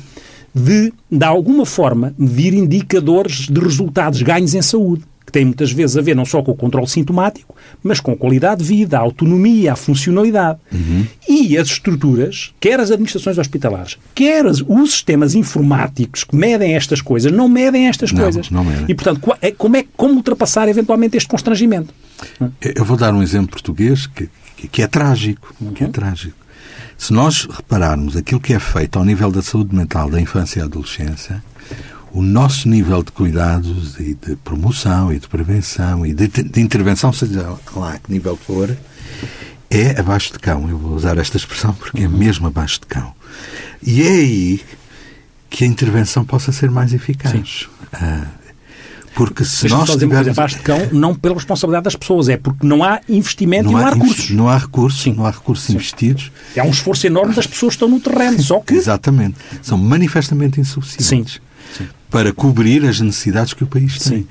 de, 0.54 0.92
de 1.10 1.26
alguma 1.26 1.66
forma, 1.66 2.14
medir 2.18 2.54
indicadores 2.54 3.48
de 3.48 3.60
resultados, 3.60 4.22
ganhos 4.22 4.54
em 4.54 4.62
saúde 4.62 5.04
que 5.32 5.40
tem 5.40 5.46
muitas 5.46 5.72
vezes 5.72 5.96
a 5.96 6.02
ver 6.02 6.14
não 6.14 6.26
só 6.26 6.44
com 6.44 6.52
o 6.52 6.56
controle 6.56 6.88
sintomático, 6.88 7.56
mas 7.82 8.02
com 8.02 8.12
a 8.12 8.18
qualidade 8.18 8.62
de 8.62 8.68
vida, 8.68 8.98
a 8.98 9.00
autonomia, 9.00 9.72
a 9.72 9.76
funcionalidade. 9.78 10.60
Uhum. 10.72 11.08
E 11.28 11.58
as 11.58 11.70
estruturas, 11.70 12.54
quer 12.60 12.80
as 12.80 12.92
administrações 12.92 13.38
hospitalares, 13.38 13.98
quer 14.14 14.46
os 14.46 14.92
sistemas 14.92 15.34
informáticos 15.34 16.26
que 16.26 16.36
medem 16.36 16.76
estas 16.76 17.02
coisas, 17.02 17.32
não 17.32 17.48
medem 17.48 17.88
estas 17.88 18.12
não, 18.12 18.22
coisas. 18.22 18.52
Não 18.52 18.64
medem. 18.64 18.86
E, 18.90 18.94
portanto, 18.94 19.34
é, 19.42 19.52
como, 19.52 19.78
é, 19.78 19.86
como 19.96 20.16
ultrapassar 20.16 20.68
eventualmente 20.68 21.16
este 21.16 21.30
constrangimento? 21.30 21.94
Eu 22.62 22.84
vou 22.84 22.98
dar 22.98 23.14
um 23.14 23.24
exemplo 23.24 23.52
português 23.52 24.06
que, 24.08 24.30
que, 24.58 24.68
que 24.68 24.82
é 24.82 24.88
trágico. 24.88 25.56
Uhum. 25.62 25.72
Que 25.72 25.86
é 25.86 25.88
trágico. 25.88 26.36
Se 26.98 27.14
nós 27.14 27.48
repararmos 27.50 28.16
aquilo 28.16 28.40
que 28.40 28.54
é 28.54 28.60
feito 28.60 29.00
ao 29.00 29.06
nível 29.06 29.32
da 29.32 29.42
saúde 29.42 29.76
mental 29.76 30.10
da 30.10 30.22
infância 30.22 30.60
e 30.60 30.64
adolescência, 30.64 31.42
o 32.14 32.22
nosso 32.22 32.68
nível 32.68 33.02
de 33.04 33.12
cuidados 33.12 34.00
e 34.00 34.16
de 34.16 34.36
promoção 34.38 35.14
e 35.14 35.20
de 35.20 35.28
prevenção 35.28 36.06
e 36.06 36.14
de, 36.14 36.28
de 36.28 36.62
intervenção, 36.62 37.14
seja 37.14 37.58
lá 37.76 37.98
que 37.98 38.12
nível 38.12 38.36
for, 38.36 38.76
é 39.70 40.00
abaixo 40.00 40.34
de 40.34 40.40
cão. 40.40 40.70
Eu 40.70 40.78
vou 40.78 40.94
usar 40.94 41.18
esta 41.18 41.38
expressão 41.38 41.74
porque 41.74 42.04
é 42.04 42.08
uhum. 42.08 42.18
mesmo 42.18 42.48
abaixo 42.48 42.82
de 42.82 42.88
cão. 42.88 43.14
E 43.82 44.04
é 44.04 44.12
aí 44.12 44.62
que 45.50 45.64
a 45.64 45.68
intervenção 45.68 46.26
possa 46.26 46.52
ser 46.52 46.70
mais 46.70 46.94
eficaz. 46.94 47.68
Ah, 47.94 48.26
porque 49.14 49.44
se 49.44 49.64
Mas 49.64 49.72
nós 49.72 49.96
tivermos... 49.98 50.30
abaixo 50.30 50.58
de 50.58 50.64
cão, 50.64 50.90
não 50.92 51.14
pela 51.14 51.36
responsabilidade 51.36 51.84
das 51.86 51.96
pessoas, 51.96 52.30
é 52.30 52.38
porque 52.38 52.66
não 52.66 52.84
há 52.84 53.02
investimento 53.10 53.70
não 53.70 53.72
e 53.72 53.82
não 53.82 53.88
há, 53.88 53.94
recursos. 53.94 54.30
Não 54.32 54.50
há 54.50 54.58
recursos, 54.58 55.02
Sim. 55.02 55.14
não 55.14 55.26
há 55.26 55.32
recursos 55.32 55.66
Sim. 55.66 55.74
investidos. 55.74 56.32
É 56.56 56.64
um 56.64 56.70
esforço 56.70 57.08
enorme 57.08 57.34
das 57.34 57.46
pessoas 57.46 57.76
que 57.76 57.84
estão 57.84 57.90
no 57.90 58.00
terreno, 58.00 58.42
só 58.42 58.60
que... 58.60 58.74
Exatamente. 58.74 59.36
São 59.62 59.78
manifestamente 59.78 60.60
insuficientes 60.60 61.36
Sim. 61.36 61.40
Para 62.12 62.34
cobrir 62.34 62.86
as 62.86 63.00
necessidades 63.00 63.54
que 63.54 63.64
o 63.64 63.68
país 63.68 63.98
tem. 63.98 64.28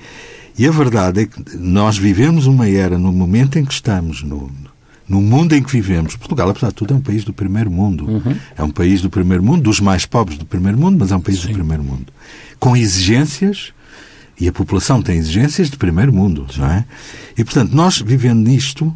E 0.57 0.67
a 0.67 0.71
verdade 0.71 1.23
é 1.23 1.27
que 1.27 1.57
nós 1.57 1.97
vivemos 1.97 2.47
uma 2.47 2.69
era, 2.69 2.99
no 2.99 3.11
momento 3.11 3.59
em 3.59 3.65
que 3.65 3.73
estamos, 3.73 4.23
no, 4.23 4.53
no 5.09 5.23
mundo 5.23 5.55
em 5.55 5.63
que 5.63 5.73
vivemos, 5.73 6.15
Portugal, 6.15 6.51
apesar 6.51 6.69
de 6.69 6.75
tudo, 6.75 6.93
é 6.93 6.97
um 6.99 7.01
país 7.01 7.25
do 7.25 7.33
primeiro 7.33 7.71
mundo. 7.71 8.07
Uhum. 8.07 8.37
É 8.55 8.63
um 8.63 8.71
país 8.71 9.01
do 9.01 9.09
primeiro 9.09 9.43
mundo, 9.43 9.63
dos 9.63 9.81
mais 9.81 10.05
pobres 10.05 10.37
do 10.37 10.45
primeiro 10.45 10.79
mundo, 10.79 10.99
mas 11.01 11.11
é 11.11 11.17
um 11.17 11.21
país 11.21 11.41
Sim. 11.41 11.49
do 11.49 11.55
primeiro 11.55 11.83
mundo. 11.83 12.13
Com 12.59 12.77
exigências, 12.77 13.73
e 14.39 14.47
a 14.47 14.53
população 14.53 15.01
tem 15.01 15.17
exigências 15.17 15.71
de 15.71 15.79
primeiro 15.79 16.13
mundo, 16.13 16.47
não 16.59 16.71
é? 16.71 16.85
E, 17.37 17.43
portanto, 17.43 17.73
nós 17.73 17.99
vivendo 17.99 18.47
nisto, 18.47 18.95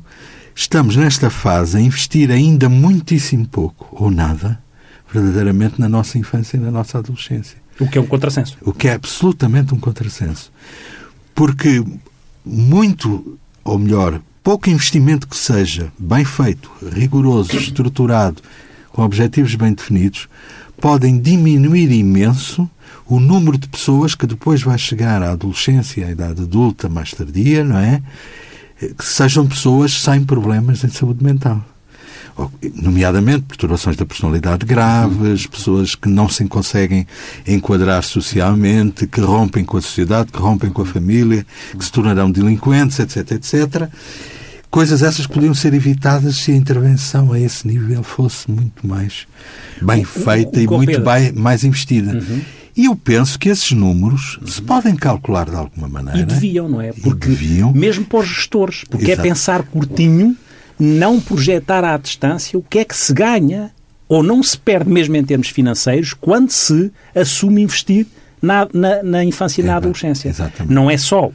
estamos 0.54 0.96
nesta 0.96 1.30
fase 1.30 1.78
a 1.78 1.80
investir 1.80 2.30
ainda 2.30 2.68
muitíssimo 2.68 3.46
pouco, 3.46 3.88
ou 3.92 4.10
nada, 4.10 4.62
verdadeiramente 5.10 5.80
na 5.80 5.88
nossa 5.88 6.18
infância 6.18 6.58
e 6.58 6.60
na 6.60 6.70
nossa 6.70 6.98
adolescência. 6.98 7.63
O 7.80 7.88
que 7.88 7.98
é 7.98 8.00
um 8.00 8.06
contrassenso. 8.06 8.56
O 8.62 8.72
que 8.72 8.88
é 8.88 8.94
absolutamente 8.94 9.74
um 9.74 9.78
contrassenso. 9.78 10.52
Porque 11.34 11.84
muito, 12.44 13.38
ou 13.64 13.78
melhor, 13.78 14.20
pouco 14.42 14.68
investimento 14.68 15.26
que 15.26 15.36
seja 15.36 15.92
bem 15.98 16.24
feito, 16.24 16.70
rigoroso, 16.92 17.56
estruturado, 17.56 18.42
com 18.92 19.02
objetivos 19.02 19.54
bem 19.54 19.72
definidos, 19.72 20.28
podem 20.80 21.18
diminuir 21.18 21.90
imenso 21.90 22.68
o 23.06 23.18
número 23.18 23.58
de 23.58 23.68
pessoas 23.68 24.14
que 24.14 24.26
depois 24.26 24.62
vai 24.62 24.78
chegar 24.78 25.22
à 25.22 25.32
adolescência, 25.32 26.06
à 26.06 26.10
idade 26.10 26.42
adulta 26.42 26.88
mais 26.88 27.10
tardia, 27.12 27.64
não 27.64 27.78
é? 27.78 28.02
Que 28.78 29.04
sejam 29.04 29.46
pessoas 29.46 29.92
sem 29.92 30.24
problemas 30.24 30.84
em 30.84 30.88
saúde 30.88 31.24
mental. 31.24 31.64
Nomeadamente 32.74 33.42
perturbações 33.42 33.96
da 33.96 34.04
personalidade 34.04 34.66
graves, 34.66 35.46
pessoas 35.46 35.94
que 35.94 36.08
não 36.08 36.28
se 36.28 36.44
conseguem 36.46 37.06
enquadrar 37.46 38.02
socialmente, 38.02 39.06
que 39.06 39.20
rompem 39.20 39.64
com 39.64 39.76
a 39.76 39.80
sociedade, 39.80 40.32
que 40.32 40.38
rompem 40.38 40.70
com 40.70 40.82
a 40.82 40.86
família, 40.86 41.46
que 41.78 41.84
se 41.84 41.92
tornarão 41.92 42.30
delinquentes, 42.30 42.98
etc, 42.98 43.32
etc. 43.32 43.88
Coisas 44.70 45.02
essas 45.02 45.26
podiam 45.26 45.54
ser 45.54 45.72
evitadas 45.72 46.36
se 46.38 46.50
a 46.50 46.56
intervenção 46.56 47.32
a 47.32 47.38
esse 47.38 47.66
nível 47.68 48.02
fosse 48.02 48.50
muito 48.50 48.84
mais 48.84 49.26
bem 49.80 50.04
feita 50.04 50.58
o, 50.58 50.62
o, 50.62 50.78
o 50.78 50.82
e 50.82 50.86
muito 50.86 51.00
bem, 51.00 51.32
mais 51.32 51.62
investida. 51.62 52.12
Uhum. 52.12 52.40
E 52.76 52.86
eu 52.86 52.96
penso 52.96 53.38
que 53.38 53.48
esses 53.48 53.70
números 53.70 54.40
se 54.46 54.60
podem 54.60 54.96
calcular 54.96 55.48
de 55.48 55.54
alguma 55.54 55.86
maneira. 55.86 56.18
E 56.18 56.24
deviam, 56.24 56.68
não 56.68 56.80
é? 56.80 56.92
Porque 56.92 57.28
deviam. 57.28 57.72
mesmo 57.72 58.04
para 58.04 58.18
os 58.18 58.26
gestores, 58.26 58.82
porque 58.90 59.06
é 59.06 59.12
Exato. 59.12 59.20
é 59.20 59.30
pensar 59.30 59.62
curtinho, 59.62 60.36
não 60.78 61.20
projetar 61.20 61.84
à 61.84 61.96
distância 61.96 62.58
o 62.58 62.62
que 62.62 62.80
é 62.80 62.84
que 62.84 62.96
se 62.96 63.12
ganha 63.12 63.70
ou 64.08 64.22
não 64.22 64.42
se 64.42 64.56
perde 64.58 64.90
mesmo 64.90 65.16
em 65.16 65.24
termos 65.24 65.48
financeiros 65.48 66.12
quando 66.12 66.50
se 66.50 66.92
assume 67.14 67.62
investir 67.62 68.06
na, 68.40 68.68
na, 68.72 69.02
na 69.02 69.24
infância 69.24 69.62
e 69.62 69.64
na 69.64 69.76
adolescência. 69.76 70.28
Exatamente. 70.28 70.72
Não 70.72 70.90
é 70.90 70.96
só 70.96 71.30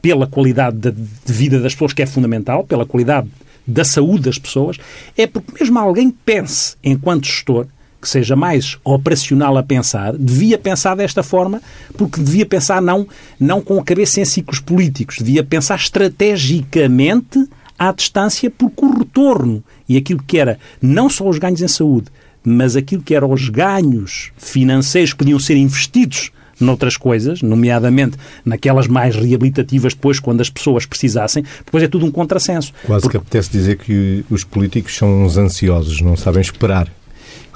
pela 0.00 0.26
qualidade 0.26 0.78
de, 0.78 0.92
de 0.92 1.32
vida 1.32 1.60
das 1.60 1.74
pessoas, 1.74 1.92
que 1.92 2.02
é 2.02 2.06
fundamental, 2.06 2.64
pela 2.64 2.86
qualidade 2.86 3.28
da 3.66 3.84
saúde 3.84 4.24
das 4.24 4.38
pessoas, 4.38 4.78
é 5.16 5.26
porque 5.26 5.52
mesmo 5.60 5.78
alguém 5.78 6.10
pense, 6.10 6.76
enquanto 6.82 7.26
gestor, 7.26 7.66
que 8.00 8.08
seja 8.08 8.36
mais 8.36 8.78
operacional 8.84 9.58
a 9.58 9.62
pensar, 9.62 10.16
devia 10.16 10.56
pensar 10.56 10.94
desta 10.94 11.22
forma, 11.22 11.60
porque 11.96 12.20
devia 12.20 12.46
pensar 12.46 12.80
não, 12.80 13.06
não 13.38 13.60
com 13.60 13.78
a 13.78 13.84
cabeça 13.84 14.20
em 14.20 14.24
ciclos 14.24 14.60
políticos, 14.60 15.16
devia 15.18 15.42
pensar 15.42 15.76
estrategicamente 15.76 17.44
à 17.78 17.92
distância, 17.92 18.50
porque 18.50 18.84
o 18.84 18.98
retorno 18.98 19.62
e 19.88 19.96
aquilo 19.96 20.22
que 20.26 20.38
era 20.38 20.58
não 20.82 21.08
só 21.08 21.28
os 21.28 21.38
ganhos 21.38 21.62
em 21.62 21.68
saúde, 21.68 22.08
mas 22.42 22.76
aquilo 22.76 23.02
que 23.02 23.14
eram 23.14 23.30
os 23.30 23.48
ganhos 23.48 24.32
financeiros 24.36 25.12
que 25.12 25.18
podiam 25.18 25.38
ser 25.38 25.56
investidos 25.56 26.30
noutras 26.60 26.96
coisas, 26.96 27.40
nomeadamente 27.42 28.16
naquelas 28.44 28.86
mais 28.86 29.14
reabilitativas 29.14 29.94
depois, 29.94 30.18
quando 30.18 30.40
as 30.40 30.50
pessoas 30.50 30.84
precisassem, 30.86 31.44
depois 31.64 31.82
é 31.82 31.88
tudo 31.88 32.04
um 32.04 32.10
contrassenso. 32.10 32.72
Quase 32.84 33.02
Porque... 33.02 33.18
que 33.18 33.22
apetece 33.22 33.50
dizer 33.50 33.76
que 33.78 34.24
os 34.28 34.44
políticos 34.44 34.96
são 34.96 35.24
uns 35.24 35.36
ansiosos, 35.36 36.00
não 36.00 36.16
sabem 36.16 36.40
esperar. 36.40 36.88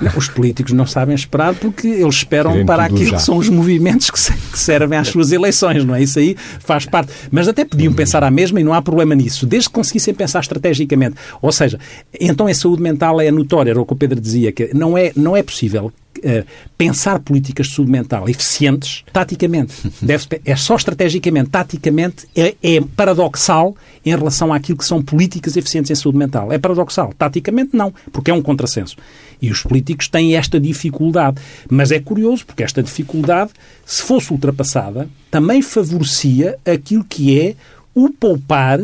Não, 0.01 0.13
os 0.17 0.29
políticos 0.29 0.73
não 0.73 0.87
sabem 0.87 1.15
esperar 1.15 1.55
porque 1.55 1.87
eles 1.87 2.17
esperam 2.17 2.53
Querem 2.53 2.67
para 2.67 2.85
aquilo 2.85 3.07
já. 3.07 3.17
que 3.17 3.23
são 3.23 3.37
os 3.37 3.49
movimentos 3.49 4.11
que, 4.11 4.19
se, 4.19 4.33
que, 4.33 4.59
servem 4.59 4.99
às 4.99 5.09
suas 5.09 5.33
eleições, 5.33 5.85
não 5.85 5.95
é? 5.95 6.03
Isso 6.03 6.19
aí 6.19 6.37
faz 6.61 6.87
parte. 6.87 7.13
Mas 7.31 7.49
até 7.49 7.65
podiam 7.65 7.93
pensar 7.93 8.25
à 8.25 8.31
mesma 8.31 8.61
e 8.61 8.65
não 8.65 8.75
há 8.75 8.83
problema 8.83 9.15
nisso, 9.15 9.47
desde 9.47 9.69
que 9.69 9.75
conseguissem 9.75 10.15
pensar 10.15 10.41
estrategicamente. 10.41 11.17
Ou 11.41 11.53
seja, 11.53 11.79
então 12.21 12.47
a 12.47 12.55
saúde 12.55 12.83
mental 12.83 13.21
é 13.21 13.31
notória, 13.31 13.71
era 13.71 13.81
o 13.81 13.87
que 13.87 13.93
o 13.93 13.97
Pedro 13.97 14.21
dizia, 14.21 14.53
que 14.53 14.71
não 14.75 14.97
é, 14.97 15.13
não 15.17 15.37
é 15.37 15.43
possível 15.43 15.93
Uh, 16.19 16.47
pensar 16.79 17.19
políticas 17.19 17.67
de 17.67 17.75
saúde 17.75 17.91
mental 17.91 18.29
eficientes 18.29 19.03
taticamente. 19.13 19.75
Deve 20.01 20.27
é 20.45 20.55
só 20.55 20.77
estrategicamente. 20.77 21.51
Taticamente 21.51 22.29
é, 22.37 22.55
é, 22.63 22.81
paradoxal 22.95 23.75
em 24.05 24.11
relação 24.11 24.53
àquilo 24.53 24.79
que 24.79 24.85
são 24.85 25.03
políticas 25.03 25.57
eficientes 25.57 25.91
em 25.91 25.95
saúde 25.97 26.19
mental. 26.19 26.53
É 26.53 26.59
paradoxal. 26.59 27.13
Taticamente, 27.19 27.75
não, 27.75 27.93
porque 28.13 28.31
é 28.31 28.35
um 28.35 28.43
contrassenso. 28.43 28.97
E 29.41 29.51
os 29.51 29.63
políticos 29.63 29.92
têm 29.95 30.37
esta 30.37 30.59
dificuldade. 30.59 31.41
Mas 31.71 31.91
é 31.91 32.01
curioso, 32.01 32.47
porque 32.47 32.63
esta 32.63 32.83
dificuldade, 32.83 33.51
se 33.85 34.03
fosse 34.03 34.33
ultrapassada, 34.33 35.09
também 35.31 35.63
favorecia 35.63 36.59
aquilo 36.65 37.05
que 37.05 37.39
é 37.39 37.55
o 37.95 38.11
poupar 38.11 38.81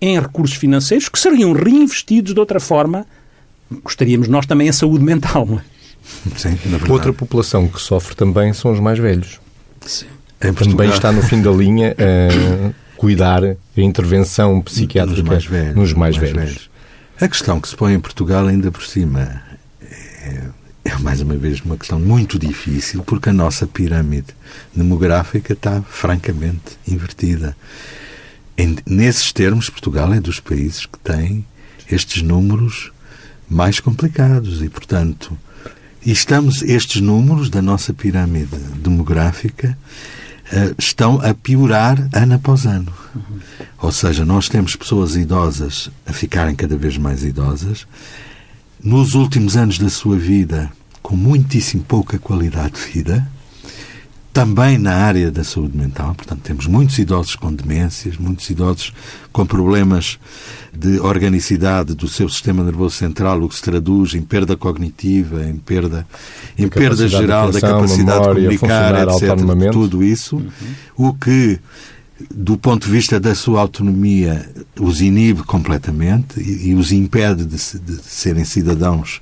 em 0.00 0.20
recursos 0.20 0.56
financeiros 0.56 1.08
que 1.08 1.18
seriam 1.18 1.52
reinvestidos 1.52 2.32
de 2.34 2.40
outra 2.40 2.60
forma. 2.60 3.06
Gostaríamos 3.82 4.28
nós 4.28 4.46
também 4.46 4.68
a 4.68 4.72
saúde 4.72 5.04
mental, 5.04 5.44
não 5.46 5.58
é? 5.58 5.62
Sim, 6.36 6.56
Outra 6.88 7.12
população 7.12 7.68
que 7.68 7.80
sofre 7.80 8.14
também 8.14 8.52
são 8.52 8.72
os 8.72 8.80
mais 8.80 8.98
velhos. 8.98 9.40
Sim. 9.84 10.06
Também 10.38 10.88
está 10.88 11.10
no 11.12 11.20
fim 11.22 11.42
da 11.42 11.50
linha 11.50 11.94
a 11.98 12.96
cuidar 12.96 13.44
a 13.44 13.56
intervenção 13.76 14.60
psiquiátrica 14.62 15.20
nos 15.20 15.28
mais 15.28 15.44
velhos. 15.44 15.76
Nos 15.76 15.92
mais 15.92 16.16
mais 16.16 16.32
velhos. 16.32 16.48
velhos. 16.48 16.70
A 17.20 17.28
questão 17.28 17.60
que 17.60 17.68
se 17.68 17.76
põe 17.76 17.94
em 17.94 18.00
Portugal, 18.00 18.46
ainda 18.46 18.70
por 18.70 18.84
cima, 18.84 19.42
é, 20.28 20.50
é, 20.84 20.98
mais 20.98 21.20
uma 21.20 21.36
vez 21.36 21.60
uma 21.60 21.76
questão 21.76 21.98
muito 21.98 22.38
difícil, 22.38 23.02
porque 23.02 23.30
a 23.30 23.32
nossa 23.32 23.66
pirâmide 23.66 24.34
demográfica 24.74 25.52
está 25.52 25.82
francamente 25.82 26.78
invertida. 26.86 27.56
Em, 28.56 28.76
nesses 28.86 29.32
termos, 29.32 29.70
Portugal 29.70 30.12
é 30.12 30.20
dos 30.20 30.40
países 30.40 30.86
que 30.86 30.98
tem 30.98 31.44
estes 31.90 32.22
números 32.22 32.92
mais 33.48 33.80
complicados 33.80 34.62
e, 34.62 34.68
portanto, 34.68 35.38
estamos 36.04 36.62
estes 36.62 37.00
números 37.00 37.48
da 37.48 37.62
nossa 37.62 37.94
pirâmide 37.94 38.56
demográfica 38.76 39.76
uh, 40.52 40.74
estão 40.78 41.20
a 41.20 41.32
piorar 41.32 42.08
ano 42.12 42.34
após 42.34 42.66
ano. 42.66 42.92
Uhum. 43.14 43.38
Ou 43.80 43.92
seja, 43.92 44.24
nós 44.24 44.48
temos 44.48 44.76
pessoas 44.76 45.16
idosas 45.16 45.90
a 46.06 46.12
ficarem 46.12 46.54
cada 46.54 46.76
vez 46.76 46.98
mais 46.98 47.24
idosas, 47.24 47.86
nos 48.82 49.14
últimos 49.14 49.56
anos 49.56 49.78
da 49.78 49.88
sua 49.88 50.16
vida 50.16 50.70
com 51.02 51.16
muitíssimo 51.16 51.82
pouca 51.82 52.18
qualidade 52.18 52.74
de 52.74 52.92
vida, 52.92 53.26
também 54.30 54.78
na 54.78 54.94
área 54.94 55.30
da 55.30 55.42
saúde 55.42 55.76
mental. 55.76 56.14
Portanto, 56.14 56.42
temos 56.42 56.66
muitos 56.66 56.98
idosos 56.98 57.34
com 57.34 57.52
demências, 57.52 58.16
muitos 58.18 58.48
idosos 58.50 58.92
com 59.32 59.44
problemas 59.46 60.18
de 60.72 61.00
organicidade 61.00 61.94
do 61.94 62.06
seu 62.06 62.28
sistema 62.28 62.62
nervoso 62.62 62.94
central, 62.94 63.42
o 63.42 63.48
que 63.48 63.56
se 63.56 63.62
traduz 63.62 64.14
em 64.14 64.22
perda 64.22 64.56
cognitiva, 64.56 65.44
em 65.44 65.56
perda, 65.56 66.06
em 66.56 66.68
perda 66.68 67.08
geral 67.08 67.50
da 67.50 67.60
capacidade 67.60 68.20
memória, 68.20 68.48
de 68.50 68.58
comunicar, 68.58 69.08
etc. 69.08 69.72
Tudo 69.72 70.04
isso, 70.04 70.36
uhum. 70.36 71.08
o 71.08 71.14
que 71.14 71.58
do 72.30 72.56
ponto 72.56 72.86
de 72.86 72.92
vista 72.92 73.20
da 73.20 73.34
sua 73.34 73.60
autonomia, 73.60 74.48
os 74.78 75.00
inibe 75.00 75.42
completamente 75.42 76.40
e, 76.40 76.70
e 76.70 76.74
os 76.74 76.92
impede 76.92 77.44
de, 77.44 77.56
de 77.56 78.02
serem 78.02 78.44
cidadãos 78.44 79.20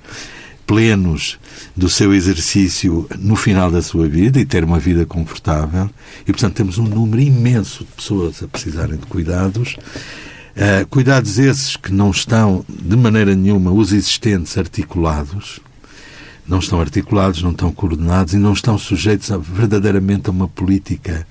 plenos 0.67 1.39
do 1.77 1.89
seu 1.89 2.13
exercício 2.13 3.09
no 3.19 3.37
final 3.37 3.71
da 3.71 3.81
sua 3.81 4.09
vida 4.09 4.41
e 4.41 4.45
ter 4.45 4.65
uma 4.65 4.81
vida 4.81 5.07
confortável. 5.07 5.89
E, 6.23 6.33
portanto, 6.33 6.55
temos 6.55 6.77
um 6.77 6.85
número 6.85 7.23
imenso 7.23 7.85
de 7.85 7.93
pessoas 7.93 8.43
a 8.43 8.49
precisarem 8.49 8.97
de 8.97 9.07
cuidados. 9.07 9.77
Uh, 10.57 10.87
cuidados 10.89 11.39
esses 11.39 11.77
que 11.77 11.93
não 11.93 12.11
estão, 12.11 12.65
de 12.69 12.97
maneira 12.97 13.35
nenhuma, 13.35 13.71
os 13.71 13.93
existentes 13.93 14.59
articulados, 14.59 15.61
não 16.49 16.59
estão 16.59 16.81
articulados, 16.81 17.43
não 17.43 17.51
estão 17.51 17.71
coordenados 17.71 18.35
e 18.35 18.39
não 18.39 18.53
estão 18.53 18.79
sujeitos 18.79 19.31
a, 19.31 19.37
verdadeiramente 19.37 20.29
a 20.29 20.33
uma 20.33 20.49
política 20.49 21.27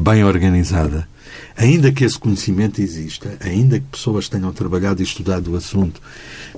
bem 0.00 0.24
organizada. 0.24 1.06
Ainda 1.56 1.92
que 1.92 2.04
esse 2.04 2.18
conhecimento 2.18 2.80
exista, 2.80 3.36
ainda 3.40 3.78
que 3.78 3.86
pessoas 3.86 4.28
tenham 4.28 4.52
trabalhado 4.52 5.02
e 5.02 5.04
estudado 5.04 5.52
o 5.52 5.56
assunto, 5.56 6.00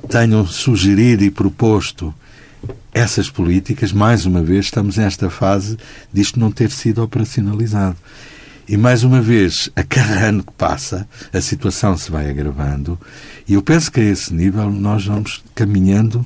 tenham 0.09 0.47
sugerido 0.47 1.25
e 1.25 1.31
proposto 1.31 2.15
essas 2.95 3.29
políticas, 3.29 3.93
mais 3.93 4.25
uma 4.27 4.43
vez, 4.43 4.67
estamos 4.67 4.97
nesta 4.97 5.29
fase 5.29 5.77
disto 6.13 6.39
não 6.39 6.53
ter 6.53 6.71
sido 6.71 7.03
operacionalizado. 7.03 7.97
E 8.69 8.77
mais 8.77 9.03
uma 9.03 9.21
vez, 9.21 9.69
a 9.75 9.83
cada 9.83 10.15
ano 10.25 10.45
que 10.45 10.53
passa, 10.53 11.07
a 11.33 11.41
situação 11.41 11.97
se 11.97 12.13
vai 12.13 12.31
agravando, 12.31 12.99
e 13.49 13.55
eu 13.55 13.63
penso 13.63 13.91
que 13.91 13.99
a 13.99 14.05
esse 14.05 14.33
nível 14.33 14.71
nós 14.71 15.05
vamos 15.05 15.43
caminhando. 15.53 16.25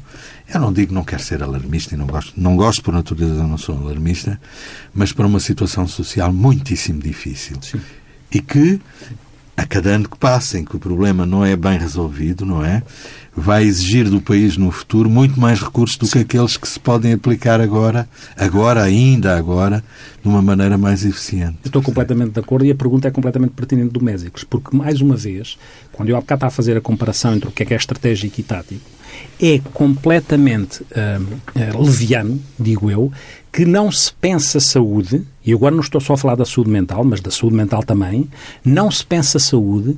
Eu 0.53 0.61
não 0.61 0.73
digo 0.73 0.95
não 0.95 1.05
quero 1.05 1.23
ser 1.23 1.43
alarmista 1.43 1.95
e 1.95 1.99
não 1.99 2.07
gosto, 2.07 2.33
não 2.37 2.57
gosto 2.57 2.83
por 2.83 2.95
natureza, 2.95 3.47
não 3.47 3.59
sou 3.59 3.77
alarmista, 3.77 4.41
mas 4.95 5.13
para 5.13 5.27
uma 5.27 5.41
situação 5.41 5.87
social 5.87 6.33
muitíssimo 6.33 7.01
difícil. 7.01 7.57
Sim. 7.61 7.81
E 8.31 8.41
que, 8.41 8.81
a 9.57 9.67
cada 9.67 9.91
ano 9.91 10.09
que 10.09 10.17
passa, 10.17 10.59
em 10.59 10.65
que 10.65 10.77
o 10.77 10.79
problema 10.79 11.27
não 11.27 11.45
é 11.45 11.57
bem 11.57 11.79
resolvido, 11.79 12.47
não 12.47 12.65
é? 12.65 12.83
vai 13.37 13.65
exigir 13.65 14.09
do 14.09 14.21
país 14.21 14.57
no 14.57 14.71
futuro 14.71 15.11
muito 15.11 15.39
mais 15.39 15.61
recursos 15.61 15.99
do 15.99 16.09
que 16.09 16.21
aqueles 16.21 16.57
que 16.57 16.67
se 16.67 16.81
podem 16.81 17.13
aplicar 17.13 17.61
agora, 17.61 18.09
agora, 18.35 18.83
ainda 18.83 19.37
agora, 19.37 19.85
de 20.23 20.29
uma 20.29 20.41
maneira 20.41 20.79
mais 20.79 21.05
eficiente. 21.05 21.59
estou 21.67 21.83
completamente 21.83 22.31
de 22.31 22.41
acordo 22.41 22.65
e 22.65 22.71
a 22.71 22.75
pergunta 22.75 23.07
é 23.07 23.11
completamente 23.11 23.51
pertinente 23.51 23.93
do 23.93 24.03
Mésicos, 24.03 24.43
porque, 24.43 24.75
mais 24.75 25.03
uma 25.03 25.15
vez, 25.15 25.59
quando 25.93 26.09
eu 26.09 26.17
há 26.17 26.21
bocado 26.21 26.39
estava 26.39 26.53
a 26.53 26.57
fazer 26.57 26.77
a 26.79 26.81
comparação 26.81 27.35
entre 27.35 27.49
o 27.51 27.53
que 27.53 27.63
é 27.63 27.67
que 27.67 27.75
é 27.75 27.77
estratégico 27.77 28.41
e 28.41 28.43
tático, 28.43 28.96
é 29.41 29.61
completamente 29.73 30.83
uh, 30.83 31.23
uh, 31.23 31.83
leviano, 31.83 32.41
digo 32.59 32.91
eu, 32.91 33.13
que 33.53 33.65
não 33.65 33.91
se 33.91 34.13
pensa 34.13 34.61
saúde, 34.61 35.23
e 35.45 35.53
agora 35.53 35.75
não 35.75 35.83
estou 35.83 36.01
só 36.01 36.15
a 36.15 36.17
falar 36.17 36.35
da 36.35 36.45
saúde 36.45 36.71
mental, 36.71 37.05
mas 37.05 37.21
da 37.21 37.31
saúde 37.31 37.57
mental 37.57 37.83
também, 37.83 38.29
não 38.65 38.91
se 38.91 39.05
pensa 39.05 39.39
saúde 39.39 39.97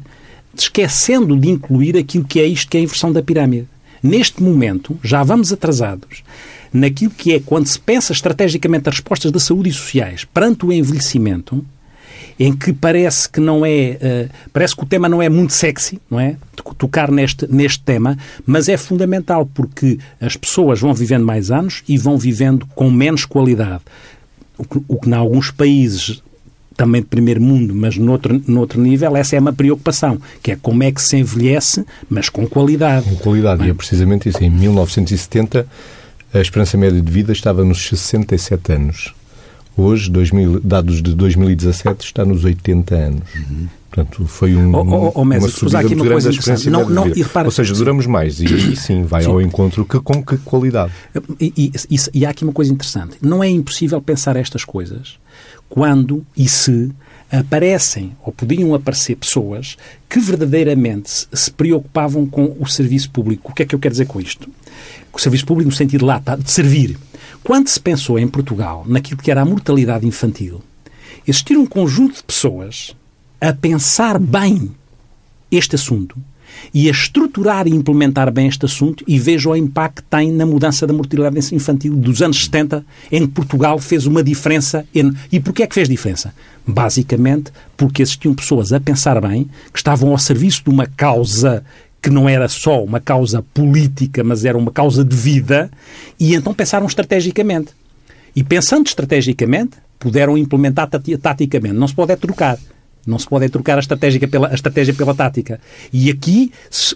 esquecendo 0.55 1.37
de 1.37 1.49
incluir 1.49 1.97
aquilo 1.97 2.25
que 2.25 2.41
é 2.41 2.47
isto 2.47 2.69
que 2.69 2.77
é 2.77 2.81
a 2.81 2.83
inversão 2.83 3.13
da 3.13 3.23
pirâmide. 3.23 3.69
Neste 4.03 4.43
momento, 4.43 4.99
já 5.03 5.23
vamos 5.23 5.53
atrasados 5.53 6.23
naquilo 6.73 7.11
que 7.11 7.33
é 7.33 7.41
quando 7.41 7.67
se 7.67 7.79
pensa 7.79 8.13
estrategicamente 8.13 8.89
as 8.89 8.97
respostas 8.97 9.33
da 9.33 9.41
saúde 9.41 9.71
e 9.71 9.73
sociais 9.73 10.25
perante 10.25 10.65
o 10.65 10.73
envelhecimento, 10.73 11.65
em 12.39 12.55
que 12.55 12.73
parece 12.73 13.29
que 13.29 13.41
não 13.41 13.67
é, 13.67 13.99
uh, 14.01 14.31
parece 14.53 14.77
que 14.77 14.83
o 14.83 14.87
tema 14.87 15.09
não 15.09 15.21
é 15.21 15.29
muito 15.29 15.53
sexy, 15.53 16.01
não 16.11 16.21
é? 16.21 16.37
Tocar 16.77 17.11
neste, 17.11 17.53
neste 17.53 17.83
tema, 17.83 18.17
mas 18.47 18.69
é 18.69 18.77
fundamental 18.77 19.47
porque 19.53 19.99
as 20.21 20.37
pessoas 20.37 20.81
vão 20.81 20.95
vivendo 20.95 21.25
mais 21.25 21.51
anos 21.51 21.83
e 21.89 21.99
vão 21.99 22.17
vivendo 22.17 22.67
com 22.75 22.91
menos 22.91 23.25
qualidade. 23.25 23.83
O 24.57 24.65
que, 24.65 24.81
o 24.87 25.01
que 25.01 25.09
em 25.09 25.15
alguns 25.15 25.51
países 25.51 26.23
também 26.77 27.03
de 27.03 27.09
primeiro 27.09 27.43
mundo, 27.43 27.75
mas 27.75 27.97
noutro, 27.97 28.41
noutro 28.47 28.81
nível, 28.81 29.17
essa 29.17 29.35
é 29.35 29.41
uma 29.41 29.53
preocupação, 29.53 30.21
que 30.41 30.53
é 30.53 30.57
como 30.57 30.85
é 30.85 30.93
que 30.93 31.03
se 31.03 31.17
envelhece, 31.17 31.85
mas 32.09 32.29
com 32.29 32.47
qualidade. 32.47 33.05
Com 33.05 33.17
qualidade, 33.17 33.67
e 33.67 33.71
é 33.71 33.75
precisamente 33.75 34.29
isso. 34.29 34.43
Em 34.45 34.49
1970, 34.49 35.67
a 36.33 36.39
esperança 36.39 36.77
média 36.77 37.03
de 37.03 37.11
vida 37.11 37.33
estava 37.33 37.65
nos 37.65 37.85
67 37.89 38.73
anos. 38.73 39.13
Hoje, 39.79 40.11
2000, 40.11 40.61
dados 40.61 41.01
de 41.01 41.15
2017, 41.15 42.05
está 42.05 42.25
nos 42.25 42.45
80 42.45 42.95
anos. 42.97 43.23
Uhum. 43.35 43.69
Portanto, 43.89 44.27
foi 44.27 44.55
um, 44.57 44.75
oh, 44.75 44.81
oh, 44.81 45.13
oh, 45.15 45.23
uma 45.23 45.41
subida 45.49 45.79
aqui 45.79 45.95
grande 45.95 46.25
da 46.25 46.31
experiência 46.31 46.71
não, 46.71 46.89
não, 46.89 47.07
e 47.09 47.23
repara, 47.23 47.47
Ou 47.47 47.53
seja, 47.53 47.73
duramos 47.75 48.05
mais 48.05 48.41
e 48.41 48.47
aí 48.47 48.77
sim 48.77 49.05
vai 49.05 49.23
sim. 49.23 49.31
ao 49.31 49.41
encontro 49.41 49.85
que, 49.85 50.01
com 50.01 50.23
que 50.23 50.37
qualidade. 50.39 50.93
E, 51.41 51.53
e, 51.57 51.73
e, 51.89 51.97
e 52.13 52.27
há 52.27 52.31
aqui 52.31 52.43
uma 52.43 52.53
coisa 52.53 52.73
interessante. 52.73 53.17
Não 53.23 53.43
é 53.43 53.49
impossível 53.49 54.03
pensar 54.03 54.37
estas 54.37 54.65
coisas 54.65 55.17
quando 55.69 56.27
e 56.37 56.49
se 56.49 56.91
aparecem 57.31 58.17
ou 58.23 58.33
podiam 58.33 58.75
aparecer 58.75 59.17
pessoas 59.17 59.77
que 60.09 60.19
verdadeiramente 60.19 61.27
se 61.33 61.51
preocupavam 61.51 62.27
com 62.27 62.57
o 62.59 62.67
serviço 62.67 63.11
público. 63.11 63.53
O 63.53 63.55
que 63.55 63.63
é 63.63 63.67
que 63.67 63.75
eu 63.75 63.79
quero 63.79 63.93
dizer 63.93 64.07
com 64.07 64.21
isto? 64.21 64.51
O 65.13 65.19
serviço 65.19 65.45
público 65.45 65.71
no 65.71 65.77
sentido 65.77 66.07
lá 66.07 66.19
de 66.19 66.51
servir. 66.51 66.97
Quando 67.43 67.69
se 67.69 67.81
pensou 67.81 68.19
em 68.19 68.27
Portugal 68.27 68.85
naquilo 68.87 69.21
que 69.21 69.31
era 69.31 69.43
a 69.43 69.45
mortalidade 69.45 70.07
infantil, 70.07 70.63
existir 71.27 71.57
um 71.57 71.67
conjunto 71.67 72.17
de 72.17 72.23
pessoas 72.25 72.97
a 73.41 73.53
pensar 73.53 74.19
bem 74.19 74.71
este 75.51 75.75
assunto 75.75 76.17
e 76.73 76.89
a 76.89 76.91
estruturar 76.91 77.67
e 77.67 77.71
implementar 77.71 78.31
bem 78.33 78.49
este 78.49 78.65
assunto 78.65 79.05
e 79.07 79.19
veja 79.19 79.51
o 79.51 79.57
impacto 79.57 80.03
que 80.03 80.09
tem 80.09 80.33
na 80.33 80.47
mudança 80.47 80.87
da 80.87 80.93
mortalidade 80.93 81.55
infantil 81.55 81.95
dos 81.95 82.23
anos 82.23 82.45
70, 82.45 82.85
em 83.11 83.27
que 83.27 83.33
Portugal 83.33 83.79
fez 83.79 84.07
uma 84.07 84.23
diferença. 84.23 84.87
E 85.33 85.41
porquê 85.41 85.63
é 85.63 85.67
que 85.67 85.75
fez 85.75 85.89
diferença? 85.89 86.33
Basicamente 86.67 87.53
porque 87.77 88.03
existiam 88.03 88.35
pessoas 88.35 88.73
a 88.73 88.81
pensar 88.81 89.21
bem, 89.21 89.49
que 89.73 89.79
estavam 89.79 90.11
ao 90.11 90.19
serviço 90.19 90.65
de 90.65 90.71
uma 90.71 90.87
causa 90.87 91.65
que 92.01 92.11
não 92.11 92.29
era 92.29 92.49
só 92.49 92.83
uma 92.83 93.01
causa 93.01 93.43
política, 93.55 94.23
mas 94.23 94.45
era 94.45 94.57
uma 94.57 94.71
causa 94.71 95.05
de 95.05 95.17
vida, 95.17 95.71
e 96.19 96.35
então 96.35 96.55
pensaram 96.55 96.87
estrategicamente. 96.87 97.73
E 98.37 98.45
pensando 98.45 98.87
estrategicamente, 98.87 99.79
puderam 99.99 100.39
implementar 100.39 100.89
taticamente. 101.21 101.75
Não 101.75 101.89
se 101.89 101.95
pode 101.95 102.13
é 102.13 102.17
trocar. 102.17 102.59
Não 103.09 103.19
se 103.19 103.27
pode 103.27 103.49
trocar 103.49 103.77
a 103.77 103.81
estratégia 103.81 104.29
pela, 104.29 104.49
a 104.49 104.55
estratégia 104.55 104.95
pela 104.95 105.15
tática. 105.15 105.61
E 105.93 106.11
aqui, 106.11 106.53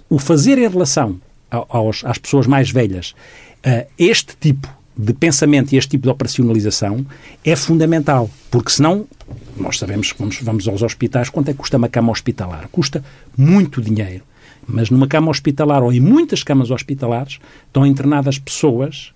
o 0.09 0.19
fazer 0.19 0.59
em 0.59 0.69
relação 0.69 1.21
aos, 1.51 2.05
às 2.05 2.19
pessoas 2.19 2.47
mais 2.47 2.71
velhas 2.71 3.15
uh, 3.67 3.87
este 3.99 4.37
tipo 4.39 4.69
de 4.97 5.15
pensamento 5.15 5.73
e 5.73 5.79
este 5.79 5.93
tipo 5.93 6.05
de 6.05 6.11
operacionalização 6.11 7.05
é 7.45 7.57
fundamental, 7.57 8.29
porque 8.51 8.71
senão 8.71 9.07
nós 9.57 9.79
sabemos 9.79 10.13
que 10.13 10.19
vamos, 10.19 10.39
vamos 10.43 10.69
aos 10.69 10.83
hospitais, 10.83 11.31
quanto 11.31 11.49
é 11.49 11.53
que 11.53 11.59
custa 11.59 11.79
uma 11.79 11.89
cama 11.89 12.13
hospitalar? 12.13 12.69
Custa 12.71 13.03
muito 13.37 13.81
dinheiro. 13.81 14.23
Mas 14.67 14.91
numa 14.91 15.09
cama 15.09 15.31
hospitalar 15.31 15.83
ou 15.83 15.93
em 15.93 16.01
muitas 16.01 16.43
camas 16.43 16.71
hospitalares 16.71 17.39
estão 17.67 17.87
internadas 17.87 18.39
pessoas 18.39 19.13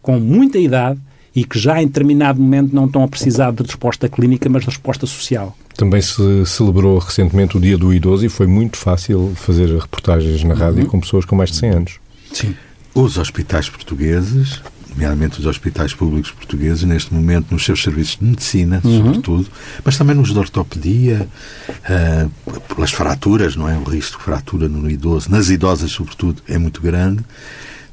com 0.00 0.18
muita 0.18 0.58
idade 0.58 1.00
e 1.36 1.44
que 1.44 1.58
já 1.58 1.82
em 1.82 1.86
determinado 1.86 2.40
momento 2.40 2.74
não 2.74 2.86
estão 2.86 3.04
a 3.04 3.08
precisar 3.08 3.52
de 3.52 3.62
resposta 3.62 4.08
clínica, 4.08 4.48
mas 4.48 4.62
de 4.62 4.70
resposta 4.70 5.06
social. 5.06 5.54
Também 5.76 6.00
se 6.00 6.46
celebrou 6.46 6.98
recentemente 6.98 7.58
o 7.58 7.60
Dia 7.60 7.76
do 7.76 7.92
Idoso 7.92 8.24
e 8.24 8.30
foi 8.30 8.46
muito 8.46 8.78
fácil 8.78 9.34
fazer 9.36 9.68
reportagens 9.78 10.42
na 10.42 10.54
rádio 10.54 10.84
uhum. 10.84 10.88
com 10.88 11.00
pessoas 11.00 11.26
com 11.26 11.36
mais 11.36 11.50
de 11.50 11.56
100 11.56 11.70
anos. 11.70 11.92
Sim. 12.32 12.54
Os 12.94 13.18
hospitais 13.18 13.68
portugueses, 13.68 14.62
nomeadamente 14.88 15.38
os 15.38 15.44
hospitais 15.44 15.92
públicos 15.92 16.30
portugueses, 16.30 16.84
neste 16.84 17.12
momento 17.12 17.48
nos 17.50 17.66
seus 17.66 17.82
serviços 17.82 18.16
de 18.16 18.24
medicina, 18.24 18.80
uhum. 18.82 18.96
sobretudo, 18.96 19.46
mas 19.84 19.98
também 19.98 20.16
nos 20.16 20.32
de 20.32 20.38
ortopedia, 20.38 21.28
uh, 21.68 22.60
pelas 22.74 22.92
fraturas, 22.92 23.54
não 23.56 23.68
é? 23.68 23.76
O 23.76 23.84
risco 23.84 24.16
de 24.16 24.24
fratura 24.24 24.70
no 24.70 24.90
idoso, 24.90 25.30
nas 25.30 25.50
idosas, 25.50 25.90
sobretudo, 25.90 26.42
é 26.48 26.56
muito 26.56 26.80
grande 26.80 27.22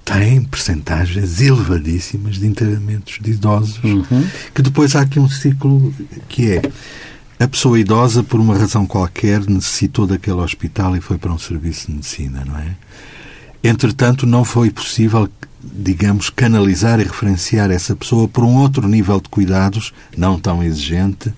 têm 0.03 0.43
percentagens 0.43 1.39
elevadíssimas 1.41 2.35
de 2.35 2.45
internamentos 2.45 3.19
de 3.21 3.31
idosos, 3.31 3.81
uhum. 3.83 4.27
que 4.53 4.61
depois 4.61 4.95
há 4.95 5.01
aqui 5.01 5.19
um 5.19 5.29
ciclo 5.29 5.93
que 6.27 6.51
é 6.51 6.61
a 7.39 7.47
pessoa 7.47 7.79
idosa, 7.79 8.23
por 8.23 8.39
uma 8.39 8.57
razão 8.57 8.85
qualquer, 8.85 9.45
necessitou 9.47 10.07
daquele 10.07 10.37
hospital 10.37 10.95
e 10.95 11.01
foi 11.01 11.17
para 11.17 11.33
um 11.33 11.39
serviço 11.39 11.87
de 11.87 11.93
medicina, 11.93 12.43
não 12.45 12.57
é? 12.57 12.75
Entretanto, 13.63 14.25
não 14.25 14.45
foi 14.45 14.69
possível, 14.69 15.29
digamos, 15.61 16.29
canalizar 16.29 16.99
e 16.99 17.03
referenciar 17.03 17.71
essa 17.71 17.95
pessoa 17.95 18.27
por 18.27 18.43
um 18.43 18.55
outro 18.55 18.87
nível 18.87 19.19
de 19.19 19.29
cuidados, 19.29 19.93
não 20.17 20.39
tão 20.39 20.61
exigente, 20.63 21.33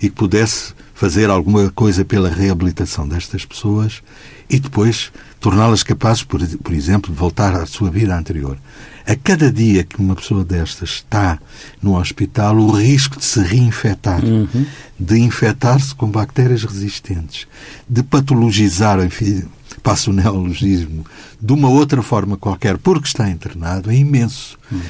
e 0.00 0.08
que 0.08 0.14
pudesse 0.14 0.74
fazer 0.98 1.30
alguma 1.30 1.70
coisa 1.70 2.04
pela 2.04 2.28
reabilitação 2.28 3.06
destas 3.06 3.44
pessoas 3.44 4.02
e 4.50 4.58
depois 4.58 5.12
torná-las 5.38 5.84
capazes, 5.84 6.24
por, 6.24 6.44
por 6.58 6.74
exemplo, 6.74 7.12
de 7.12 7.16
voltar 7.16 7.54
à 7.54 7.64
sua 7.66 7.88
vida 7.88 8.18
anterior. 8.18 8.58
A 9.06 9.14
cada 9.14 9.48
dia 9.48 9.84
que 9.84 10.00
uma 10.00 10.16
pessoa 10.16 10.44
destas 10.44 10.88
está 10.88 11.38
no 11.80 11.96
hospital, 11.96 12.56
o 12.56 12.72
risco 12.72 13.16
de 13.16 13.24
se 13.24 13.40
reinfetar, 13.40 14.24
uhum. 14.24 14.66
de 14.98 15.20
infectar-se 15.20 15.94
com 15.94 16.08
bactérias 16.08 16.64
resistentes, 16.64 17.46
de 17.88 18.02
patologizar, 18.02 18.98
enfim, 18.98 19.44
passo 19.84 20.10
o 20.10 20.12
neologismo, 20.12 21.06
de 21.40 21.52
uma 21.52 21.68
outra 21.68 22.02
forma 22.02 22.36
qualquer, 22.36 22.76
porque 22.76 23.06
está 23.06 23.30
internado, 23.30 23.88
é 23.92 23.94
imenso. 23.94 24.58
Uhum. 24.72 24.80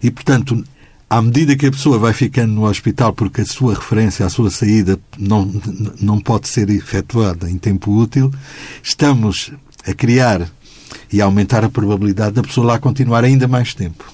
E, 0.00 0.12
portanto, 0.12 0.64
à 1.08 1.22
medida 1.22 1.56
que 1.56 1.66
a 1.66 1.70
pessoa 1.70 1.98
vai 1.98 2.12
ficando 2.12 2.52
no 2.52 2.66
hospital 2.66 3.12
porque 3.12 3.40
a 3.40 3.46
sua 3.46 3.74
referência, 3.74 4.26
a 4.26 4.30
sua 4.30 4.50
saída 4.50 4.98
não, 5.18 5.50
não 6.00 6.20
pode 6.20 6.48
ser 6.48 6.68
efetuada 6.68 7.48
em 7.48 7.56
tempo 7.56 7.92
útil, 7.92 8.32
estamos 8.82 9.52
a 9.86 9.94
criar 9.94 10.50
e 11.12 11.20
a 11.20 11.24
aumentar 11.24 11.64
a 11.64 11.68
probabilidade 11.68 12.34
da 12.34 12.42
pessoa 12.42 12.66
lá 12.66 12.78
continuar 12.78 13.24
ainda 13.24 13.46
mais 13.46 13.72
tempo. 13.72 14.04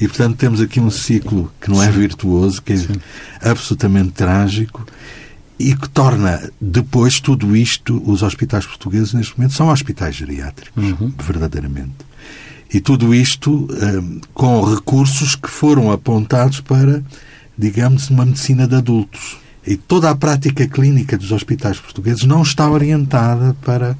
E, 0.00 0.08
portanto, 0.08 0.36
temos 0.36 0.62
aqui 0.62 0.80
um 0.80 0.90
ciclo 0.90 1.52
que 1.60 1.70
não 1.70 1.82
é 1.82 1.90
virtuoso, 1.90 2.62
que 2.62 2.72
é 2.72 2.76
Sim. 2.76 2.94
absolutamente 3.42 4.12
trágico 4.12 4.86
e 5.58 5.76
que 5.76 5.90
torna 5.90 6.50
depois 6.58 7.20
tudo 7.20 7.54
isto, 7.54 8.02
os 8.10 8.22
hospitais 8.22 8.64
portugueses 8.64 9.12
neste 9.12 9.38
momento 9.38 9.52
são 9.52 9.68
hospitais 9.68 10.14
geriátricos, 10.14 10.82
uhum. 10.82 11.12
verdadeiramente. 11.18 12.09
E 12.72 12.80
tudo 12.80 13.14
isto 13.14 13.68
um, 13.70 14.20
com 14.32 14.62
recursos 14.62 15.34
que 15.34 15.50
foram 15.50 15.90
apontados 15.90 16.60
para, 16.60 17.02
digamos, 17.58 18.10
uma 18.10 18.24
medicina 18.24 18.66
de 18.66 18.76
adultos. 18.76 19.38
E 19.66 19.76
toda 19.76 20.08
a 20.08 20.14
prática 20.14 20.66
clínica 20.66 21.18
dos 21.18 21.32
hospitais 21.32 21.78
portugueses 21.78 22.24
não 22.24 22.42
está 22.42 22.70
orientada 22.70 23.54
para 23.62 23.96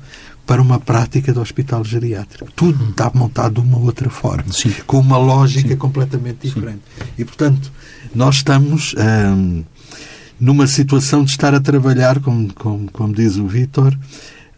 para 0.51 0.61
uma 0.61 0.81
prática 0.81 1.33
de 1.33 1.39
hospital 1.39 1.85
geriátrico. 1.85 2.51
Tudo 2.57 2.91
está 2.91 3.09
montado 3.15 3.61
de 3.63 3.69
uma 3.69 3.79
outra 3.79 4.11
forma, 4.11 4.53
Sim. 4.53 4.75
com 4.85 4.99
uma 4.99 5.17
lógica 5.17 5.69
Sim. 5.69 5.77
completamente 5.77 6.39
diferente. 6.49 6.81
Sim. 6.99 7.05
E, 7.19 7.25
portanto, 7.25 7.71
nós 8.13 8.35
estamos 8.37 8.93
hum, 8.99 9.63
numa 10.41 10.67
situação 10.67 11.23
de 11.23 11.31
estar 11.31 11.55
a 11.55 11.61
trabalhar, 11.61 12.19
como, 12.19 12.53
como, 12.53 12.91
como 12.91 13.15
diz 13.15 13.37
o 13.37 13.47
Vítor, 13.47 13.97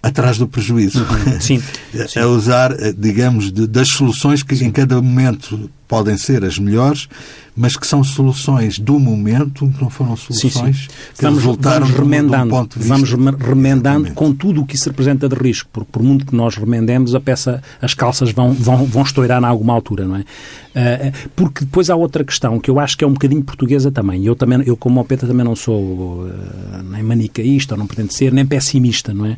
atrás 0.03 0.37
do 0.37 0.49
prejuízo. 0.49 1.05
Uhum. 1.05 1.41
Sim. 1.41 1.63
Sim. 2.09 2.19
a 2.19 2.27
usar, 2.27 2.73
eh, 2.73 2.93
digamos, 2.97 3.53
de, 3.53 3.67
das 3.67 3.89
soluções 3.89 4.43
que 4.43 4.57
Sim. 4.57 4.67
em 4.67 4.71
cada 4.71 5.01
momento 5.01 5.71
podem 5.93 6.17
ser 6.17 6.43
as 6.43 6.59
melhores, 6.59 7.07
mas 7.55 7.77
que 7.77 7.87
são 7.87 8.03
soluções 8.03 8.79
do 8.79 8.99
momento, 8.99 9.69
que 9.69 9.83
não 9.83 9.91
foram 9.91 10.17
soluções 10.17 10.55
sim, 10.55 10.73
sim. 10.73 10.89
que 11.15 11.23
vamos, 11.23 11.41
resultaram 11.41 11.85
vamos 11.85 12.01
remendando, 12.01 12.37
de 12.39 12.43
um 12.47 12.49
ponto 12.49 12.79
de 12.79 12.89
vista. 12.89 12.95
Vamos 12.95 13.39
remendando 13.39 14.13
com 14.13 14.33
tudo 14.33 14.63
o 14.63 14.67
que 14.67 14.75
isso 14.75 14.89
representa 14.89 15.29
de 15.29 15.35
risco, 15.35 15.69
porque 15.71 15.91
por 15.93 16.03
muito 16.03 16.25
que 16.25 16.35
nós 16.35 16.57
remendemos, 16.57 17.15
a 17.15 17.21
peça, 17.21 17.63
as 17.83 17.93
calças 17.93 18.33
vão, 18.33 18.55
vão, 18.55 18.87
vão 18.87 19.03
estourar 19.03 19.43
em 19.43 19.45
alguma 19.45 19.75
altura, 19.75 20.07
não 20.07 20.17
é? 20.17 20.21
Uh, 20.21 21.29
porque 21.37 21.67
depois 21.67 21.91
há 21.91 21.95
outra 21.95 22.25
questão 22.25 22.59
que 22.59 22.71
eu 22.71 22.81
acho 22.81 22.97
que 22.97 23.05
é 23.05 23.07
um 23.07 23.13
bocadinho 23.13 23.43
portuguesa 23.43 23.93
também. 23.93 24.25
Eu, 24.25 24.35
também, 24.35 24.63
eu 24.65 24.75
como 24.75 24.99
o 24.99 25.05
também 25.05 25.45
não 25.45 25.55
sou 25.55 25.83
uh, 26.23 26.33
nem 26.91 27.03
manicaísta, 27.03 27.75
ou 27.75 27.79
não 27.79 27.87
pretendo 27.87 28.15
ser, 28.15 28.33
nem 28.33 28.47
pessimista, 28.47 29.13
não 29.13 29.27
é? 29.27 29.37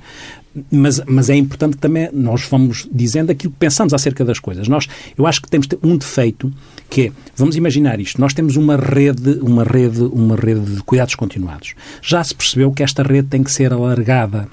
Mas, 0.71 1.03
mas 1.07 1.29
é 1.31 1.35
importante 1.35 1.73
que 1.73 1.79
também 1.79 2.09
nós 2.13 2.47
vamos 2.49 2.89
dizendo 2.93 3.31
aquilo 3.31 3.53
que 3.53 3.59
pensamos 3.59 3.93
acerca 3.93 4.25
das 4.25 4.39
coisas. 4.39 4.69
Nós, 4.69 4.87
eu 5.19 5.27
acho 5.27 5.43
que 5.43 5.51
temos 5.51 5.67
um 5.83 5.97
defeito 5.97 6.44
que 6.91 7.03
é, 7.03 7.13
vamos 7.37 7.57
imaginar 7.57 8.01
isto, 8.01 8.21
nós 8.21 8.35
temos 8.35 8.57
uma 8.57 8.77
rede, 8.77 9.39
uma 9.41 9.65
rede, 9.65 10.03
uma 10.03 10.37
rede 10.37 10.77
de 10.77 10.83
cuidados 10.83 11.15
continuados. 11.15 11.75
Já 12.03 12.23
se 12.23 12.35
percebeu 12.35 12.73
que 12.73 12.83
esta 12.83 13.03
rede 13.03 13.29
tem 13.29 13.43
que 13.43 13.53
ser 13.53 13.73
alargada. 13.73 14.49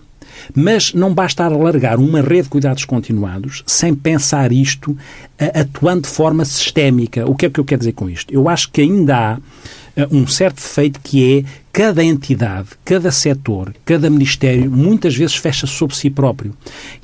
Mas 0.55 0.93
não 0.93 1.13
basta 1.13 1.43
alargar 1.43 1.99
uma 1.99 2.21
rede 2.21 2.43
de 2.43 2.49
cuidados 2.49 2.85
continuados 2.85 3.63
sem 3.67 3.93
pensar 3.93 4.51
isto 4.51 4.97
atuando 5.53 6.01
de 6.03 6.07
forma 6.07 6.45
sistémica. 6.45 7.29
O 7.29 7.35
que 7.35 7.45
é 7.45 7.49
que 7.49 7.59
eu 7.59 7.65
quero 7.65 7.79
dizer 7.79 7.93
com 7.93 8.09
isto? 8.09 8.33
Eu 8.33 8.49
acho 8.49 8.71
que 8.71 8.81
ainda 8.81 9.17
há 9.17 9.37
eh, 9.95 10.07
um 10.11 10.25
certo 10.25 10.55
defeito 10.55 10.99
que 11.01 11.39
é 11.39 11.49
cada 11.71 12.03
entidade, 12.03 12.69
cada 12.83 13.11
setor, 13.11 13.73
cada 13.85 14.09
ministério 14.09 14.69
muitas 14.69 15.15
vezes 15.15 15.35
fecha 15.35 15.67
sobre 15.67 15.95
si 15.95 16.09
próprio, 16.09 16.55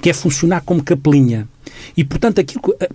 que 0.01 0.09
é 0.09 0.13
funcionar 0.13 0.61
como 0.61 0.83
capelinha. 0.83 1.47
E, 1.95 2.03
portanto, 2.03 2.39
aquilo 2.39 2.61
eh, 2.79 2.89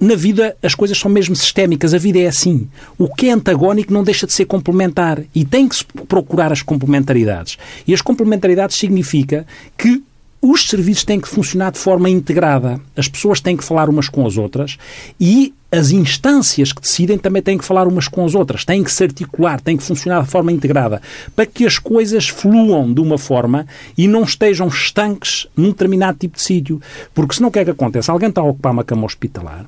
na 0.00 0.14
vida 0.14 0.56
as 0.62 0.74
coisas 0.74 0.98
são 0.98 1.10
mesmo 1.10 1.34
sistémicas, 1.34 1.92
a 1.92 1.98
vida 1.98 2.18
é 2.18 2.26
assim. 2.26 2.68
O 2.96 3.12
que 3.12 3.28
é 3.28 3.32
antagónico 3.32 3.92
não 3.92 4.04
deixa 4.04 4.26
de 4.26 4.32
ser 4.32 4.44
complementar 4.44 5.22
e 5.34 5.44
tem 5.44 5.68
que 5.68 5.76
se 5.76 5.84
procurar 5.84 6.52
as 6.52 6.62
complementaridades. 6.62 7.58
E 7.86 7.92
as 7.92 8.00
complementaridades 8.00 8.76
significa 8.76 9.46
que 9.76 10.02
os 10.40 10.68
serviços 10.68 11.04
têm 11.04 11.20
que 11.20 11.28
funcionar 11.28 11.72
de 11.72 11.78
forma 11.78 12.08
integrada. 12.08 12.80
As 12.96 13.08
pessoas 13.08 13.40
têm 13.40 13.56
que 13.56 13.64
falar 13.64 13.88
umas 13.88 14.08
com 14.08 14.24
as 14.24 14.36
outras 14.36 14.78
e 15.18 15.52
as 15.70 15.90
instâncias 15.90 16.72
que 16.72 16.80
decidem 16.80 17.18
também 17.18 17.42
têm 17.42 17.58
que 17.58 17.64
falar 17.64 17.86
umas 17.86 18.08
com 18.08 18.24
as 18.24 18.34
outras, 18.34 18.64
têm 18.64 18.82
que 18.82 18.90
se 18.90 19.02
articular, 19.02 19.60
têm 19.60 19.76
que 19.76 19.82
funcionar 19.82 20.22
de 20.22 20.30
forma 20.30 20.50
integrada, 20.50 21.02
para 21.36 21.44
que 21.44 21.66
as 21.66 21.78
coisas 21.78 22.28
fluam 22.28 22.92
de 22.92 23.00
uma 23.00 23.18
forma 23.18 23.66
e 23.96 24.08
não 24.08 24.22
estejam 24.22 24.68
estanques 24.68 25.46
num 25.54 25.68
determinado 25.68 26.18
tipo 26.18 26.36
de 26.36 26.42
sítio. 26.42 26.80
Porque 27.12 27.34
senão 27.34 27.48
o 27.48 27.52
que 27.52 27.58
é 27.58 27.64
que 27.64 27.70
acontece? 27.70 28.10
Alguém 28.10 28.30
está 28.30 28.40
a 28.40 28.44
ocupar 28.44 28.72
uma 28.72 28.84
cama 28.84 29.04
hospitalar, 29.04 29.66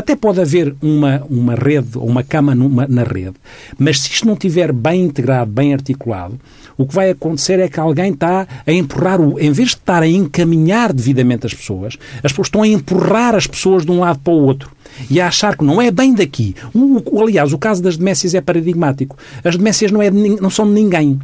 até 0.00 0.16
pode 0.16 0.40
haver 0.40 0.74
uma, 0.82 1.22
uma 1.28 1.54
rede 1.54 1.96
ou 1.96 2.06
uma 2.06 2.22
cama 2.22 2.54
numa, 2.54 2.86
na 2.86 3.02
rede, 3.02 3.34
mas 3.78 4.00
se 4.00 4.10
isto 4.10 4.26
não 4.26 4.34
estiver 4.34 4.72
bem 4.72 5.04
integrado, 5.04 5.50
bem 5.50 5.72
articulado, 5.72 6.38
o 6.76 6.86
que 6.86 6.94
vai 6.94 7.10
acontecer 7.10 7.60
é 7.60 7.68
que 7.68 7.78
alguém 7.78 8.12
está 8.12 8.46
a 8.66 8.72
empurrar, 8.72 9.20
o, 9.20 9.38
em 9.38 9.52
vez 9.52 9.70
de 9.70 9.76
estar 9.76 10.02
a 10.02 10.08
encaminhar 10.08 10.92
devidamente 10.92 11.46
as 11.46 11.54
pessoas, 11.54 11.96
as 12.16 12.32
pessoas 12.32 12.46
estão 12.48 12.62
a 12.62 12.68
empurrar 12.68 13.34
as 13.34 13.46
pessoas 13.46 13.84
de 13.84 13.90
um 13.90 14.00
lado 14.00 14.18
para 14.20 14.32
o 14.32 14.42
outro 14.42 14.70
e 15.08 15.20
a 15.20 15.28
achar 15.28 15.56
que 15.56 15.64
não 15.64 15.80
é 15.80 15.90
bem 15.90 16.14
daqui. 16.14 16.54
O, 16.74 17.22
aliás, 17.22 17.52
o 17.52 17.58
caso 17.58 17.82
das 17.82 17.96
demências 17.96 18.34
é 18.34 18.40
paradigmático. 18.40 19.16
As 19.44 19.56
demências 19.56 19.90
não, 19.90 20.02
é 20.02 20.10
de, 20.10 20.40
não 20.40 20.50
são 20.50 20.66
de 20.66 20.72
ninguém. 20.72 21.18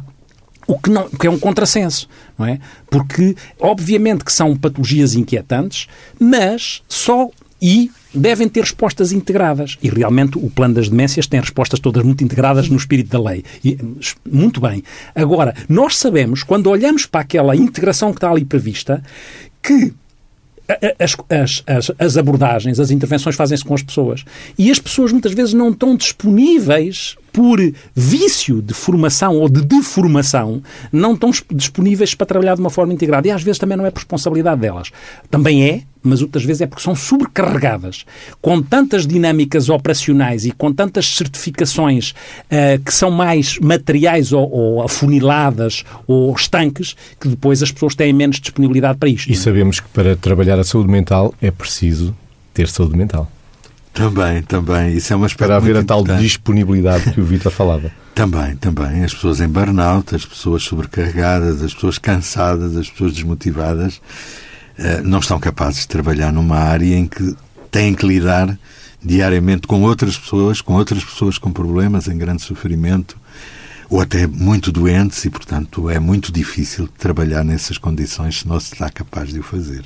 O 0.67 0.77
que, 0.77 0.89
não, 0.89 1.05
o 1.05 1.17
que 1.17 1.25
é 1.25 1.29
um 1.29 1.39
contrassenso, 1.39 2.09
não 2.37 2.45
é? 2.45 2.59
Porque, 2.89 3.35
obviamente, 3.59 4.25
que 4.25 4.33
são 4.33 4.55
patologias 4.55 5.15
inquietantes, 5.15 5.87
mas 6.19 6.83
só 6.89 7.29
e 7.61 7.89
devem 8.17 8.49
ter 8.49 8.61
respostas 8.61 9.11
integradas. 9.11 9.77
E 9.81 9.89
realmente 9.89 10.37
o 10.37 10.49
plano 10.49 10.73
das 10.73 10.89
demências 10.89 11.27
tem 11.27 11.39
respostas 11.39 11.79
todas 11.79 12.03
muito 12.03 12.23
integradas 12.23 12.67
no 12.69 12.77
espírito 12.77 13.09
da 13.09 13.29
lei. 13.29 13.43
E, 13.63 13.77
muito 14.29 14.59
bem. 14.59 14.83
Agora, 15.15 15.53
nós 15.69 15.97
sabemos, 15.97 16.43
quando 16.43 16.67
olhamos 16.67 17.05
para 17.05 17.21
aquela 17.21 17.55
integração 17.55 18.11
que 18.11 18.17
está 18.17 18.31
ali 18.31 18.43
prevista, 18.43 19.03
que 19.61 19.93
as, 20.99 21.15
as, 21.29 21.63
as, 21.65 21.91
as, 21.97 22.17
abordagens, 22.17 22.79
as 22.79 22.91
intervenções 22.91 23.35
fazem-se 23.35 23.63
com 23.63 23.73
as 23.73 23.81
pessoas. 23.81 24.25
E 24.57 24.69
as 24.69 24.79
pessoas 24.79 25.11
muitas 25.11 25.33
vezes 25.33 25.53
não 25.53 25.69
estão 25.69 25.95
disponíveis 25.95 27.15
por 27.37 27.59
vício 27.93 28.63
de 28.63 28.73
formação 28.73 29.35
ou 29.35 29.47
de 29.47 29.61
deformação, 29.61 30.59
não 30.91 31.13
estão 31.13 31.29
disponíveis 31.53 32.15
para 32.15 32.25
trabalhar 32.25 32.55
de 32.55 32.61
uma 32.61 32.71
forma 32.71 32.91
integrada. 32.91 33.27
E 33.27 33.31
às 33.31 33.43
vezes 33.43 33.59
também 33.59 33.77
não 33.77 33.85
é 33.85 33.91
por 33.91 33.99
responsabilidade 33.99 34.59
delas. 34.59 34.89
Também 35.29 35.63
é, 35.63 35.83
mas 36.01 36.23
outras 36.23 36.43
vezes 36.43 36.61
é 36.61 36.65
porque 36.65 36.81
são 36.81 36.95
sobrecarregadas 36.95 38.07
com 38.41 38.59
tantas 38.59 39.05
dinâmicas 39.05 39.69
operacionais 39.69 40.45
e 40.45 40.51
com 40.51 40.73
tantas 40.73 41.15
certificações 41.15 42.09
uh, 42.09 42.83
que 42.83 42.91
são 42.91 43.11
mais 43.11 43.59
materiais 43.59 44.33
ou, 44.33 44.49
ou, 44.49 44.81
afuniladas 44.81 45.83
ou 46.07 46.33
estanques 46.33 46.95
que 47.21 47.27
depois 47.27 47.61
as 47.61 47.71
pessoas 47.71 47.93
têm 47.93 48.11
menos 48.11 48.39
disponibilidade 48.39 48.97
para 48.97 49.09
isto. 49.09 49.31
E 49.31 49.35
sabemos 49.35 49.79
que 49.79 49.87
para 49.89 50.15
trabalhar 50.15 50.57
a 50.57 50.63
saúde 50.63 50.89
mental 50.89 51.35
é 51.39 51.51
preciso 51.51 52.15
ter 52.51 52.67
saúde 52.67 52.97
mental. 52.97 53.31
Também, 53.97 54.43
também. 54.43 54.95
Isso 54.95 55.11
é 55.11 55.15
uma 55.15 55.27
Para 55.27 55.55
haver 55.55 55.75
a 55.75 55.83
tal 55.83 56.03
disponibilidade 56.03 57.11
que 57.11 57.19
o 57.19 57.25
Vitor 57.25 57.51
falava. 57.51 57.91
Também, 58.13 58.55
também. 58.55 59.03
As 59.03 59.13
pessoas 59.13 59.39
em 59.39 59.47
burnout, 59.47 60.15
as 60.15 60.25
pessoas 60.25 60.63
sobrecarregadas, 60.63 61.61
as 61.61 61.71
pessoas 61.71 61.99
cansadas, 61.99 62.75
as 62.75 62.89
pessoas 62.89 63.13
desmotivadas, 63.13 64.01
eh, 64.75 65.01
não 65.03 65.19
estão 65.19 65.39
capazes 65.39 65.81
de 65.81 65.87
trabalhar 65.87 66.33
numa 66.33 66.57
área 66.57 66.95
em 66.95 67.05
que 67.05 67.35
têm 67.69 67.93
que 67.93 68.07
lidar 68.07 68.57
diariamente 69.03 69.67
com 69.67 69.83
outras 69.83 70.17
pessoas, 70.17 70.61
com 70.61 70.73
outras 70.73 71.05
pessoas 71.05 71.37
com 71.37 71.51
problemas, 71.51 72.07
em 72.07 72.17
grande 72.17 72.41
sofrimento, 72.41 73.15
ou 73.87 74.01
até 74.01 74.25
muito 74.25 74.71
doentes, 74.71 75.23
e, 75.23 75.29
portanto, 75.29 75.87
é 75.87 75.99
muito 75.99 76.31
difícil 76.31 76.89
trabalhar 76.97 77.43
nessas 77.43 77.77
condições 77.77 78.39
se 78.39 78.47
não 78.47 78.59
se 78.59 78.73
está 78.73 78.89
capaz 78.89 79.29
de 79.29 79.39
o 79.39 79.43
fazer. 79.43 79.83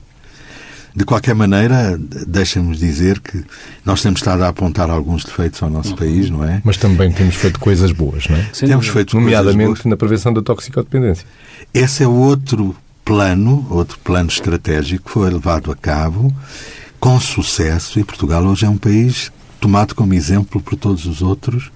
De 0.94 1.06
qualquer 1.06 1.34
maneira, 1.34 1.98
deixa-nos 2.28 2.78
dizer 2.78 3.20
que 3.20 3.44
nós 3.86 4.02
temos 4.02 4.20
estado 4.20 4.44
a 4.44 4.50
apontar 4.50 4.90
alguns 4.90 5.24
defeitos 5.24 5.64
ao 5.64 5.70
nosso 5.70 5.92
uhum. 5.92 5.96
país, 5.96 6.30
não 6.30 6.44
é? 6.44 6.62
Mas 6.66 6.78
também 6.78 7.12
temos 7.12 7.36
feito 7.36 7.60
coisas 7.60 7.92
boas, 7.92 8.28
não 8.28 8.36
é? 8.36 8.50
Sim, 8.52 8.68
temos 8.68 8.88
feito 8.88 9.16
Nomeadamente 9.16 9.88
na 9.88 9.96
prevenção 9.96 10.34
da 10.34 10.42
toxicodependência. 10.42 11.26
Esse 11.74 12.04
é 12.04 12.08
outro 12.08 12.76
plano, 13.06 13.66
outro 13.70 13.98
plano 14.00 14.30
estratégico 14.30 15.06
que 15.06 15.12
foi 15.12 15.30
levado 15.30 15.72
a 15.72 15.76
cabo 15.76 16.34
com 17.00 17.20
sucesso 17.20 18.00
e 18.00 18.04
Portugal 18.04 18.44
hoje 18.44 18.66
é 18.66 18.70
um 18.70 18.78
país 18.78 19.32
tomado 19.60 19.96
como 19.96 20.14
exemplo 20.14 20.62
por 20.62 20.76
todos 20.76 21.06
os 21.06 21.22
outros 21.22 21.72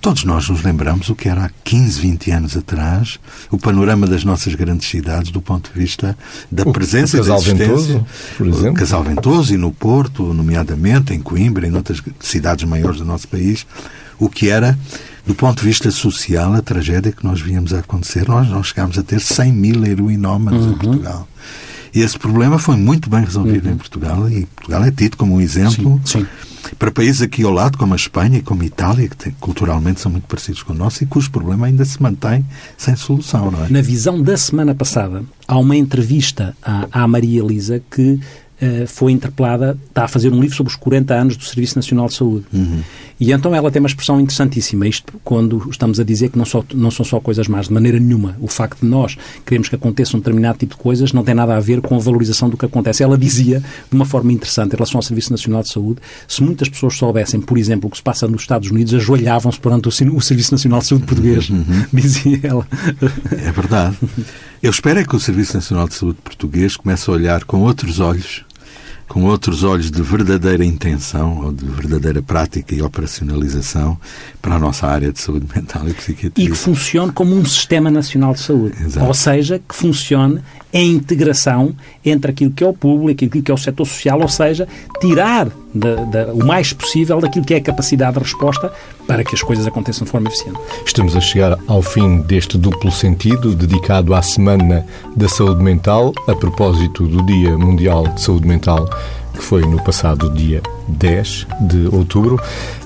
Todos 0.00 0.22
nós 0.22 0.48
nos 0.48 0.62
lembramos 0.62 1.08
o 1.08 1.14
que 1.14 1.28
era 1.28 1.46
há 1.46 1.50
15, 1.64 2.00
20 2.00 2.30
anos 2.30 2.56
atrás, 2.56 3.18
o 3.50 3.58
panorama 3.58 4.06
das 4.06 4.22
nossas 4.22 4.54
grandes 4.54 4.88
cidades 4.88 5.32
do 5.32 5.42
ponto 5.42 5.72
de 5.72 5.78
vista 5.78 6.16
da 6.50 6.62
o, 6.62 6.72
presença 6.72 7.16
o 7.16 7.20
Casal 7.20 7.40
Ventoso, 7.40 8.06
por 8.36 8.46
exemplo. 8.46 8.70
O 8.70 8.74
Casal 8.74 9.02
Ventoso 9.02 9.54
e 9.54 9.56
no 9.56 9.72
Porto, 9.72 10.32
nomeadamente 10.32 11.12
em 11.12 11.20
Coimbra 11.20 11.66
e 11.66 11.70
em 11.70 11.74
outras 11.74 12.00
cidades 12.20 12.64
maiores 12.64 12.98
do 12.98 13.04
nosso 13.04 13.26
país, 13.26 13.66
o 14.20 14.28
que 14.28 14.48
era, 14.48 14.78
do 15.26 15.34
ponto 15.34 15.60
de 15.60 15.66
vista 15.66 15.90
social, 15.90 16.54
a 16.54 16.62
tragédia 16.62 17.10
que 17.10 17.24
nós 17.24 17.40
víamos 17.40 17.74
a 17.74 17.80
acontecer. 17.80 18.28
Nós 18.28 18.48
não 18.48 18.62
chegámos 18.62 18.96
a 18.98 19.02
ter 19.02 19.20
100 19.20 19.52
mil 19.52 19.84
heroinómanos 19.84 20.64
uhum. 20.64 20.72
em 20.72 20.76
Portugal. 20.76 21.28
E 21.92 22.02
esse 22.02 22.16
problema 22.16 22.58
foi 22.58 22.76
muito 22.76 23.10
bem 23.10 23.24
resolvido 23.24 23.66
uhum. 23.66 23.72
em 23.72 23.76
Portugal 23.76 24.30
e 24.30 24.46
Portugal 24.46 24.84
é 24.84 24.92
tido 24.92 25.16
como 25.16 25.34
um 25.34 25.40
exemplo. 25.40 26.00
Sim, 26.04 26.20
sim 26.20 26.26
para 26.76 26.90
países 26.90 27.22
aqui 27.22 27.42
ao 27.42 27.52
lado, 27.52 27.78
como 27.78 27.92
a 27.92 27.96
Espanha 27.96 28.38
e 28.38 28.42
como 28.42 28.62
a 28.62 28.64
Itália, 28.64 29.08
que 29.08 29.16
tem, 29.16 29.32
culturalmente 29.40 30.00
são 30.00 30.10
muito 30.10 30.26
parecidos 30.26 30.62
com 30.62 30.72
o 30.72 30.76
nosso 30.76 31.02
e 31.02 31.06
cujo 31.06 31.30
problema 31.30 31.66
ainda 31.66 31.84
se 31.84 32.02
mantém 32.02 32.44
sem 32.76 32.96
solução, 32.96 33.50
não 33.50 33.64
é? 33.64 33.68
Na 33.68 33.80
visão 33.80 34.20
da 34.20 34.36
semana 34.36 34.74
passada, 34.74 35.22
há 35.46 35.58
uma 35.58 35.76
entrevista 35.76 36.56
à, 36.62 37.04
à 37.04 37.08
Maria 37.08 37.40
Elisa 37.40 37.82
que 37.90 38.12
uh, 38.12 38.86
foi 38.86 39.12
interpelada, 39.12 39.78
está 39.88 40.04
a 40.04 40.08
fazer 40.08 40.32
um 40.32 40.40
livro 40.40 40.56
sobre 40.56 40.70
os 40.70 40.76
40 40.76 41.14
anos 41.14 41.36
do 41.36 41.44
Serviço 41.44 41.76
Nacional 41.76 42.06
de 42.06 42.14
Saúde. 42.14 42.46
Uhum. 42.52 42.82
E 43.20 43.32
então 43.32 43.54
ela 43.54 43.70
tem 43.70 43.80
uma 43.80 43.88
expressão 43.88 44.20
interessantíssima, 44.20 44.86
isto 44.86 45.14
quando 45.24 45.68
estamos 45.70 45.98
a 45.98 46.04
dizer 46.04 46.28
que 46.28 46.38
não, 46.38 46.44
só, 46.44 46.64
não 46.72 46.90
são 46.90 47.04
só 47.04 47.18
coisas 47.18 47.48
más, 47.48 47.66
de 47.66 47.74
maneira 47.74 47.98
nenhuma. 47.98 48.36
O 48.40 48.46
facto 48.46 48.80
de 48.80 48.86
nós 48.86 49.16
queremos 49.44 49.68
que 49.68 49.74
aconteça 49.74 50.16
um 50.16 50.20
determinado 50.20 50.58
tipo 50.58 50.76
de 50.76 50.80
coisas 50.80 51.12
não 51.12 51.24
tem 51.24 51.34
nada 51.34 51.56
a 51.56 51.60
ver 51.60 51.80
com 51.80 51.96
a 51.96 51.98
valorização 51.98 52.48
do 52.48 52.56
que 52.56 52.64
acontece. 52.64 53.02
Ela 53.02 53.18
dizia, 53.18 53.60
de 53.60 53.96
uma 53.96 54.04
forma 54.04 54.32
interessante, 54.32 54.72
em 54.72 54.76
relação 54.76 54.98
ao 54.98 55.02
Serviço 55.02 55.32
Nacional 55.32 55.62
de 55.62 55.72
Saúde, 55.72 56.00
se 56.28 56.42
muitas 56.42 56.68
pessoas 56.68 56.96
soubessem, 56.96 57.40
por 57.40 57.58
exemplo, 57.58 57.88
o 57.88 57.90
que 57.90 57.96
se 57.96 58.02
passa 58.02 58.28
nos 58.28 58.42
Estados 58.42 58.70
Unidos, 58.70 58.94
ajoelhavam-se 58.94 59.58
perante 59.58 59.88
o, 59.88 60.16
o 60.16 60.20
Serviço 60.20 60.52
Nacional 60.52 60.80
de 60.80 60.86
Saúde 60.86 61.06
português, 61.06 61.50
uhum. 61.50 61.64
dizia 61.92 62.40
ela. 62.42 62.66
É 63.32 63.50
verdade. 63.50 63.96
Eu 64.62 64.70
espero 64.70 65.00
é 65.00 65.04
que 65.04 65.16
o 65.16 65.20
Serviço 65.20 65.54
Nacional 65.54 65.88
de 65.88 65.94
Saúde 65.94 66.18
português 66.22 66.76
comece 66.76 67.10
a 67.10 67.12
olhar 67.12 67.44
com 67.44 67.60
outros 67.60 68.00
olhos 68.00 68.44
com 69.08 69.24
outros 69.24 69.64
olhos 69.64 69.90
de 69.90 70.02
verdadeira 70.02 70.64
intenção 70.64 71.46
ou 71.46 71.52
de 71.52 71.64
verdadeira 71.64 72.22
prática 72.22 72.74
e 72.74 72.82
operacionalização 72.82 73.98
para 74.40 74.56
a 74.56 74.58
nossa 74.58 74.86
área 74.86 75.10
de 75.10 75.18
saúde 75.18 75.46
mental 75.54 75.88
e 75.88 75.94
psiquiatria. 75.94 76.44
E 76.44 76.50
que 76.50 76.56
funcione 76.56 77.10
como 77.10 77.34
um 77.34 77.44
sistema 77.44 77.90
nacional 77.90 78.34
de 78.34 78.40
saúde. 78.40 78.76
Exato. 78.82 79.06
Ou 79.06 79.14
seja, 79.14 79.58
que 79.58 79.74
funcione 79.74 80.42
em 80.72 80.92
integração 80.92 81.74
entre 82.04 82.30
aquilo 82.30 82.50
que 82.50 82.62
é 82.62 82.66
o 82.66 82.72
público 82.72 83.24
e 83.24 83.26
aquilo 83.26 83.42
que 83.42 83.50
é 83.50 83.54
o 83.54 83.58
setor 83.58 83.86
social, 83.86 84.20
ou 84.20 84.28
seja, 84.28 84.68
tirar 85.00 85.48
o 86.34 86.44
mais 86.44 86.72
possível 86.72 87.20
daquilo 87.20 87.44
que 87.44 87.54
é 87.54 87.58
a 87.58 87.60
capacidade 87.60 88.14
de 88.14 88.20
resposta 88.20 88.72
para 89.06 89.22
que 89.22 89.34
as 89.34 89.42
coisas 89.42 89.66
aconteçam 89.66 90.04
de 90.04 90.10
forma 90.10 90.28
eficiente. 90.28 90.58
Estamos 90.84 91.16
a 91.16 91.20
chegar 91.20 91.58
ao 91.66 91.82
fim 91.82 92.20
deste 92.22 92.58
duplo 92.58 92.90
sentido 92.90 93.54
dedicado 93.54 94.14
à 94.14 94.22
Semana 94.22 94.86
da 95.16 95.28
Saúde 95.28 95.62
Mental, 95.62 96.12
a 96.26 96.34
propósito 96.34 97.06
do 97.06 97.22
Dia 97.24 97.56
Mundial 97.56 98.08
de 98.08 98.20
Saúde 98.20 98.46
Mental 98.46 98.88
que 99.32 99.42
foi 99.42 99.62
no 99.62 99.82
passado 99.82 100.30
dia 100.30 100.62
10 100.88 101.46
de 101.60 101.88
outubro. 101.94 102.40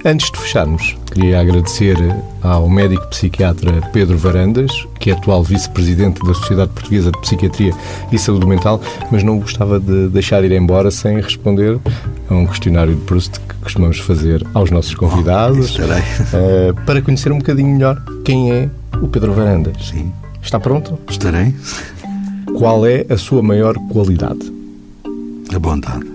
Antes 0.05 0.31
de 0.31 0.39
fecharmos, 0.39 0.97
queria 1.13 1.41
agradecer 1.41 1.97
ao 2.43 2.69
médico 2.69 3.07
psiquiatra 3.09 3.81
Pedro 3.93 4.19
Varandas, 4.19 4.71
que 4.99 5.11
é 5.11 5.15
atual 5.15 5.43
vice-presidente 5.43 6.25
da 6.27 6.35
Sociedade 6.35 6.73
Portuguesa 6.73 7.11
de 7.13 7.21
Psiquiatria 7.21 7.73
e 8.11 8.19
Saúde 8.19 8.47
Mental, 8.47 8.81
mas 9.11 9.23
não 9.23 9.39
gostava 9.39 9.79
de 9.79 10.09
deixar 10.09 10.45
ir 10.45 10.53
embora 10.53 10.91
sem 10.91 11.21
responder 11.21 11.79
a 12.29 12.35
um 12.35 12.47
questionário 12.47 12.95
de 12.95 13.01
Proust 13.03 13.39
que 13.41 13.55
costumamos 13.63 13.99
fazer 13.99 14.45
aos 14.55 14.71
nossos 14.71 14.95
convidados, 14.95 15.77
oh, 15.79 16.75
para 16.85 17.01
conhecer 17.01 17.31
um 17.31 17.39
bocadinho 17.39 17.69
melhor 17.69 18.03
quem 18.25 18.53
é 18.53 18.69
o 19.01 19.09
Pedro 19.09 19.33
Varandas. 19.33 19.89
Sim. 19.89 20.13
Está 20.43 20.59
pronto? 20.59 20.99
Estarei. 21.09 21.55
Qual 22.59 22.85
é 22.85 23.07
a 23.09 23.17
sua 23.17 23.43
maior 23.43 23.75
qualidade? 23.89 24.53
A 25.55 25.59
bondade. 25.59 26.12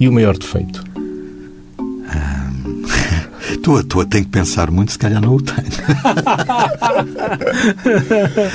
E 0.00 0.08
o 0.08 0.12
maior 0.12 0.36
defeito? 0.36 0.82
Estou 3.50 3.76
a, 3.76 3.80
estou 3.80 4.00
a 4.00 4.06
tenho 4.06 4.24
que 4.24 4.30
pensar 4.30 4.70
muito, 4.70 4.92
se 4.92 4.98
calhar 4.98 5.20
não 5.20 5.34
o 5.34 5.42
tenho. 5.42 5.58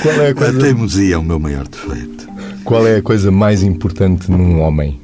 Qual 0.02 0.16
é 0.16 0.30
a, 0.30 0.34
coisa... 0.34 0.58
a 0.58 0.62
teimosia 0.62 1.16
é 1.16 1.18
o 1.18 1.24
meu 1.24 1.38
maior 1.40 1.68
defeito. 1.68 2.28
Qual 2.64 2.88
é 2.88 2.96
a 2.96 3.02
coisa 3.02 3.30
mais 3.30 3.62
importante 3.62 4.32
num 4.32 4.62
homem? 4.62 5.00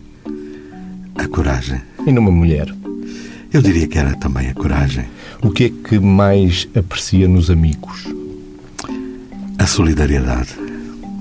A 1.15 1.27
coragem. 1.27 1.79
E 2.07 2.11
numa 2.11 2.31
mulher? 2.31 2.73
Eu 3.53 3.61
diria 3.61 3.87
que 3.87 3.99
era 3.99 4.15
também 4.15 4.49
a 4.49 4.55
coragem. 4.55 5.05
O 5.43 5.51
que 5.51 5.65
é 5.65 5.69
que 5.69 5.99
mais 5.99 6.67
aprecia 6.73 7.27
nos 7.27 7.51
amigos? 7.51 8.07
A 9.59 9.67
solidariedade. 9.67 10.55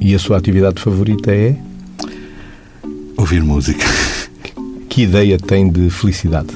E 0.00 0.14
a 0.14 0.18
sua 0.18 0.38
atividade 0.38 0.80
favorita 0.80 1.30
é? 1.30 1.54
Ouvir 3.16 3.42
música. 3.42 3.84
Que 4.90 5.02
ideia 5.02 5.38
tem 5.38 5.70
de 5.70 5.88
felicidade? 5.88 6.48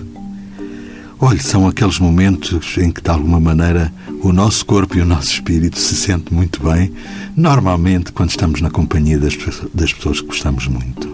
Olhe, 1.21 1.41
são 1.41 1.69
aqueles 1.69 2.01
momentos 2.01 2.77
em 2.77 2.91
que, 2.91 3.01
de 3.01 3.09
alguma 3.09 3.39
maneira, 3.39 3.93
o 4.25 4.33
nosso 4.33 4.67
corpo 4.67 4.99
e 4.99 5.01
o 5.01 5.05
nosso 5.05 5.31
espírito 5.31 5.79
se 5.79 5.95
sentem 5.95 6.37
muito 6.37 6.61
bem, 6.61 6.93
normalmente 7.37 8.11
quando 8.11 8.31
estamos 8.31 8.61
na 8.61 8.71
companhia 8.71 9.21
das, 9.21 9.39
das 9.73 9.93
pessoas 9.93 10.21
que 10.21 10.27
gostamos 10.27 10.67
muito. 10.67 11.09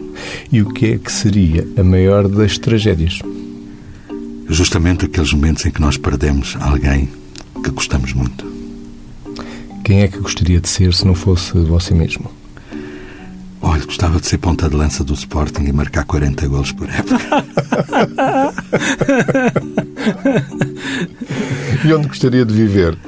E 0.51 0.63
o 0.63 0.71
que 0.73 0.95
é 0.95 0.99
que 0.99 1.13
seria 1.13 1.69
a 1.77 1.85
maior 1.85 2.27
das 2.27 2.57
tragédias? 2.57 3.19
Justamente 4.49 5.05
aqueles 5.05 5.35
momentos 5.35 5.67
em 5.67 5.71
que 5.71 5.81
nós 5.81 5.99
perdemos 5.99 6.57
alguém 6.59 7.11
que 7.63 7.71
gostamos 7.71 8.15
muito. 8.15 8.51
Quem 9.85 10.01
é 10.01 10.09
que 10.09 10.19
gostaria 10.19 10.59
de 10.59 10.69
ser 10.71 10.95
se 10.95 11.07
não 11.07 11.15
fosse 11.15 11.53
você 11.53 11.93
mesmo? 11.93 12.40
Olha, 13.81 13.87
gostava 13.87 14.21
de 14.21 14.27
ser 14.27 14.37
ponta 14.37 14.69
de 14.69 14.77
lança 14.77 15.03
do 15.03 15.15
Sporting 15.15 15.63
e 15.63 15.73
marcar 15.73 16.05
40 16.05 16.47
golos 16.49 16.71
por 16.73 16.87
época. 16.91 17.45
e 21.85 21.93
onde 21.95 22.09
gostaria 22.09 22.45
de 22.45 22.53
viver? 22.53 22.99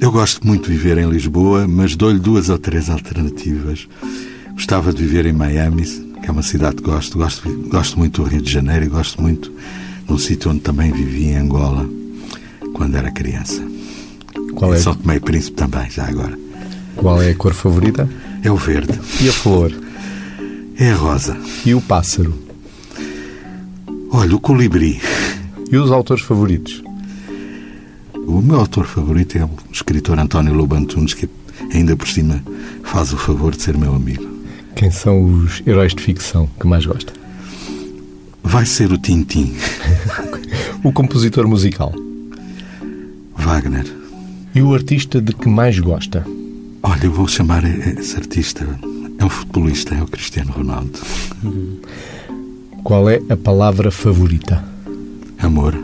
Eu 0.00 0.12
gosto 0.12 0.46
muito 0.46 0.70
de 0.70 0.76
viver 0.76 0.96
em 0.98 1.10
Lisboa, 1.10 1.66
mas 1.66 1.96
dou-lhe 1.96 2.20
duas 2.20 2.48
ou 2.50 2.58
três 2.58 2.88
alternativas. 2.88 3.88
Gostava 4.52 4.92
de 4.92 5.02
viver 5.02 5.26
em 5.26 5.32
Miami, 5.32 5.82
que 5.82 6.28
é 6.28 6.30
uma 6.30 6.42
cidade 6.42 6.76
que 6.76 6.84
gosto. 6.84 7.18
Gosto, 7.18 7.50
gosto 7.68 7.98
muito 7.98 8.22
do 8.22 8.28
Rio 8.28 8.42
de 8.42 8.52
Janeiro 8.52 8.84
e 8.84 8.88
gosto 8.88 9.20
muito 9.20 9.52
no 10.08 10.20
sítio 10.20 10.52
onde 10.52 10.60
também 10.60 10.92
vivi, 10.92 11.30
em 11.30 11.36
Angola, 11.36 11.84
quando 12.74 12.96
era 12.96 13.10
criança. 13.10 13.60
Qual 14.54 14.72
é? 14.72 14.78
São 14.78 14.94
Tomé 14.94 15.16
e 15.16 15.20
Príncipe 15.20 15.56
também, 15.56 15.90
já 15.90 16.06
agora. 16.06 16.38
Qual 16.94 17.20
é 17.20 17.30
a 17.30 17.34
cor 17.34 17.54
favorita? 17.54 18.08
É 18.42 18.50
o 18.50 18.56
verde. 18.56 18.98
E 19.20 19.28
a 19.28 19.32
flor? 19.32 19.72
É 20.78 20.90
a 20.90 20.94
rosa. 20.94 21.36
E 21.66 21.74
o 21.74 21.80
pássaro? 21.80 22.34
Olha, 24.10 24.36
o 24.36 24.40
colibri. 24.40 25.00
E 25.70 25.76
os 25.76 25.90
autores 25.90 26.22
favoritos? 26.22 26.82
O 28.14 28.40
meu 28.40 28.60
autor 28.60 28.86
favorito 28.86 29.36
é 29.36 29.44
o 29.44 29.50
escritor 29.72 30.18
António 30.18 30.54
Lobantunes, 30.54 31.14
que 31.14 31.28
ainda 31.72 31.96
por 31.96 32.06
cima 32.06 32.42
faz 32.84 33.12
o 33.12 33.16
favor 33.16 33.54
de 33.54 33.62
ser 33.62 33.76
meu 33.76 33.94
amigo. 33.94 34.26
Quem 34.76 34.90
são 34.90 35.24
os 35.24 35.62
heróis 35.66 35.94
de 35.94 36.02
ficção 36.02 36.48
que 36.60 36.66
mais 36.66 36.86
gosta? 36.86 37.12
Vai 38.42 38.64
ser 38.64 38.92
o 38.92 38.98
Tintim. 38.98 39.54
o 40.84 40.92
compositor 40.92 41.48
musical? 41.48 41.92
Wagner. 43.36 43.86
E 44.54 44.62
o 44.62 44.72
artista 44.72 45.20
de 45.20 45.34
que 45.34 45.48
mais 45.48 45.78
gosta? 45.78 46.24
Olha, 46.82 47.04
eu 47.04 47.12
vou 47.12 47.26
chamar 47.26 47.64
esse 47.64 48.16
artista. 48.16 48.66
É 49.18 49.24
um 49.24 49.28
futebolista, 49.28 49.94
é 49.94 50.02
o 50.02 50.06
Cristiano 50.06 50.52
Ronaldo. 50.52 50.98
Qual 52.84 53.10
é 53.10 53.20
a 53.28 53.36
palavra 53.36 53.90
favorita? 53.90 54.64
Amor. 55.38 55.76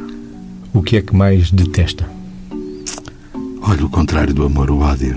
O 0.72 0.83
que 0.83 0.96
é 0.96 1.02
que 1.02 1.14
mais 1.14 1.50
detesta? 1.50 2.09
Olha, 3.62 3.85
o 3.85 3.90
contrário 3.90 4.33
do 4.33 4.44
amor, 4.44 4.70
o 4.70 4.78
ódio. 4.78 5.16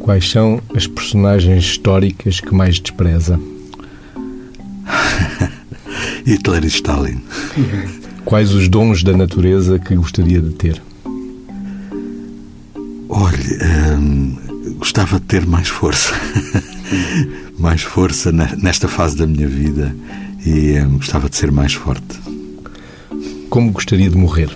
Quais 0.00 0.30
são 0.30 0.62
as 0.74 0.86
personagens 0.86 1.64
históricas 1.64 2.40
que 2.40 2.54
mais 2.54 2.78
despreza? 2.78 3.40
Hitler 6.24 6.64
e 6.64 6.68
Stalin. 6.68 7.20
Quais 8.24 8.52
os 8.52 8.68
dons 8.68 9.02
da 9.02 9.16
natureza 9.16 9.78
que 9.78 9.96
gostaria 9.96 10.40
de 10.40 10.50
ter? 10.50 10.82
Olha, 13.08 13.98
hum, 13.98 14.36
gostava 14.86 15.18
de 15.18 15.26
ter 15.26 15.44
mais 15.44 15.66
força. 15.66 16.14
mais 17.58 17.82
força 17.82 18.30
nesta 18.30 18.86
fase 18.86 19.16
da 19.16 19.26
minha 19.26 19.48
vida 19.48 19.92
e 20.46 20.78
hum, 20.78 20.98
gostava 20.98 21.28
de 21.28 21.34
ser 21.34 21.50
mais 21.50 21.74
forte. 21.74 22.20
Como 23.50 23.72
gostaria 23.72 24.08
de 24.08 24.16
morrer? 24.16 24.48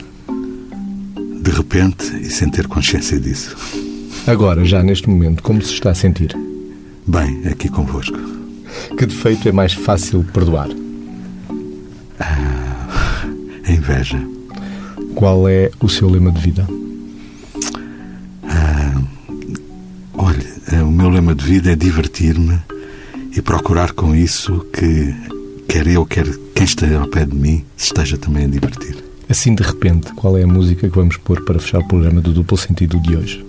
De 1.42 1.50
repente 1.50 2.16
e 2.20 2.30
sem 2.30 2.48
ter 2.48 2.68
consciência 2.68 3.18
disso. 3.18 3.56
Agora, 4.24 4.64
já 4.64 4.84
neste 4.84 5.10
momento, 5.10 5.42
como 5.42 5.60
se 5.62 5.72
está 5.72 5.90
a 5.90 5.94
sentir? 5.96 6.32
Bem, 7.04 7.48
aqui 7.48 7.68
convosco. 7.68 8.16
Que 8.96 9.06
defeito 9.06 9.48
é 9.48 9.52
mais 9.52 9.72
fácil 9.72 10.24
perdoar? 10.32 10.68
Ah, 12.20 13.26
a 13.66 13.72
inveja. 13.72 14.22
Qual 15.16 15.48
é 15.48 15.72
o 15.80 15.88
seu 15.88 16.08
lema 16.08 16.30
de 16.30 16.40
vida? 16.40 16.68
Lema 21.20 21.34
de 21.34 21.44
vida 21.44 21.70
é 21.70 21.76
divertir-me 21.76 22.58
e 23.36 23.42
procurar 23.42 23.92
com 23.92 24.16
isso 24.16 24.66
que 24.72 25.14
quer 25.68 25.86
eu, 25.86 26.06
quer 26.06 26.26
quem 26.54 26.64
esteja 26.64 26.98
ao 26.98 27.08
pé 27.08 27.26
de 27.26 27.34
mim, 27.34 27.62
se 27.76 27.88
esteja 27.88 28.16
também 28.16 28.46
a 28.46 28.48
divertir. 28.48 28.96
Assim, 29.28 29.54
de 29.54 29.62
repente, 29.62 30.14
qual 30.14 30.38
é 30.38 30.44
a 30.44 30.46
música 30.46 30.88
que 30.88 30.96
vamos 30.96 31.18
pôr 31.18 31.44
para 31.44 31.58
fechar 31.58 31.80
o 31.80 31.86
programa 31.86 32.22
do 32.22 32.32
duplo 32.32 32.56
sentido 32.56 32.98
de 33.00 33.14
hoje? 33.14 33.44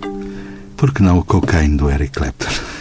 Por 0.76 0.92
que 0.92 1.02
não 1.02 1.18
o 1.18 1.24
Cocaine 1.24 1.78
do 1.78 1.90
Eric 1.90 2.12
Clapton? 2.12 2.71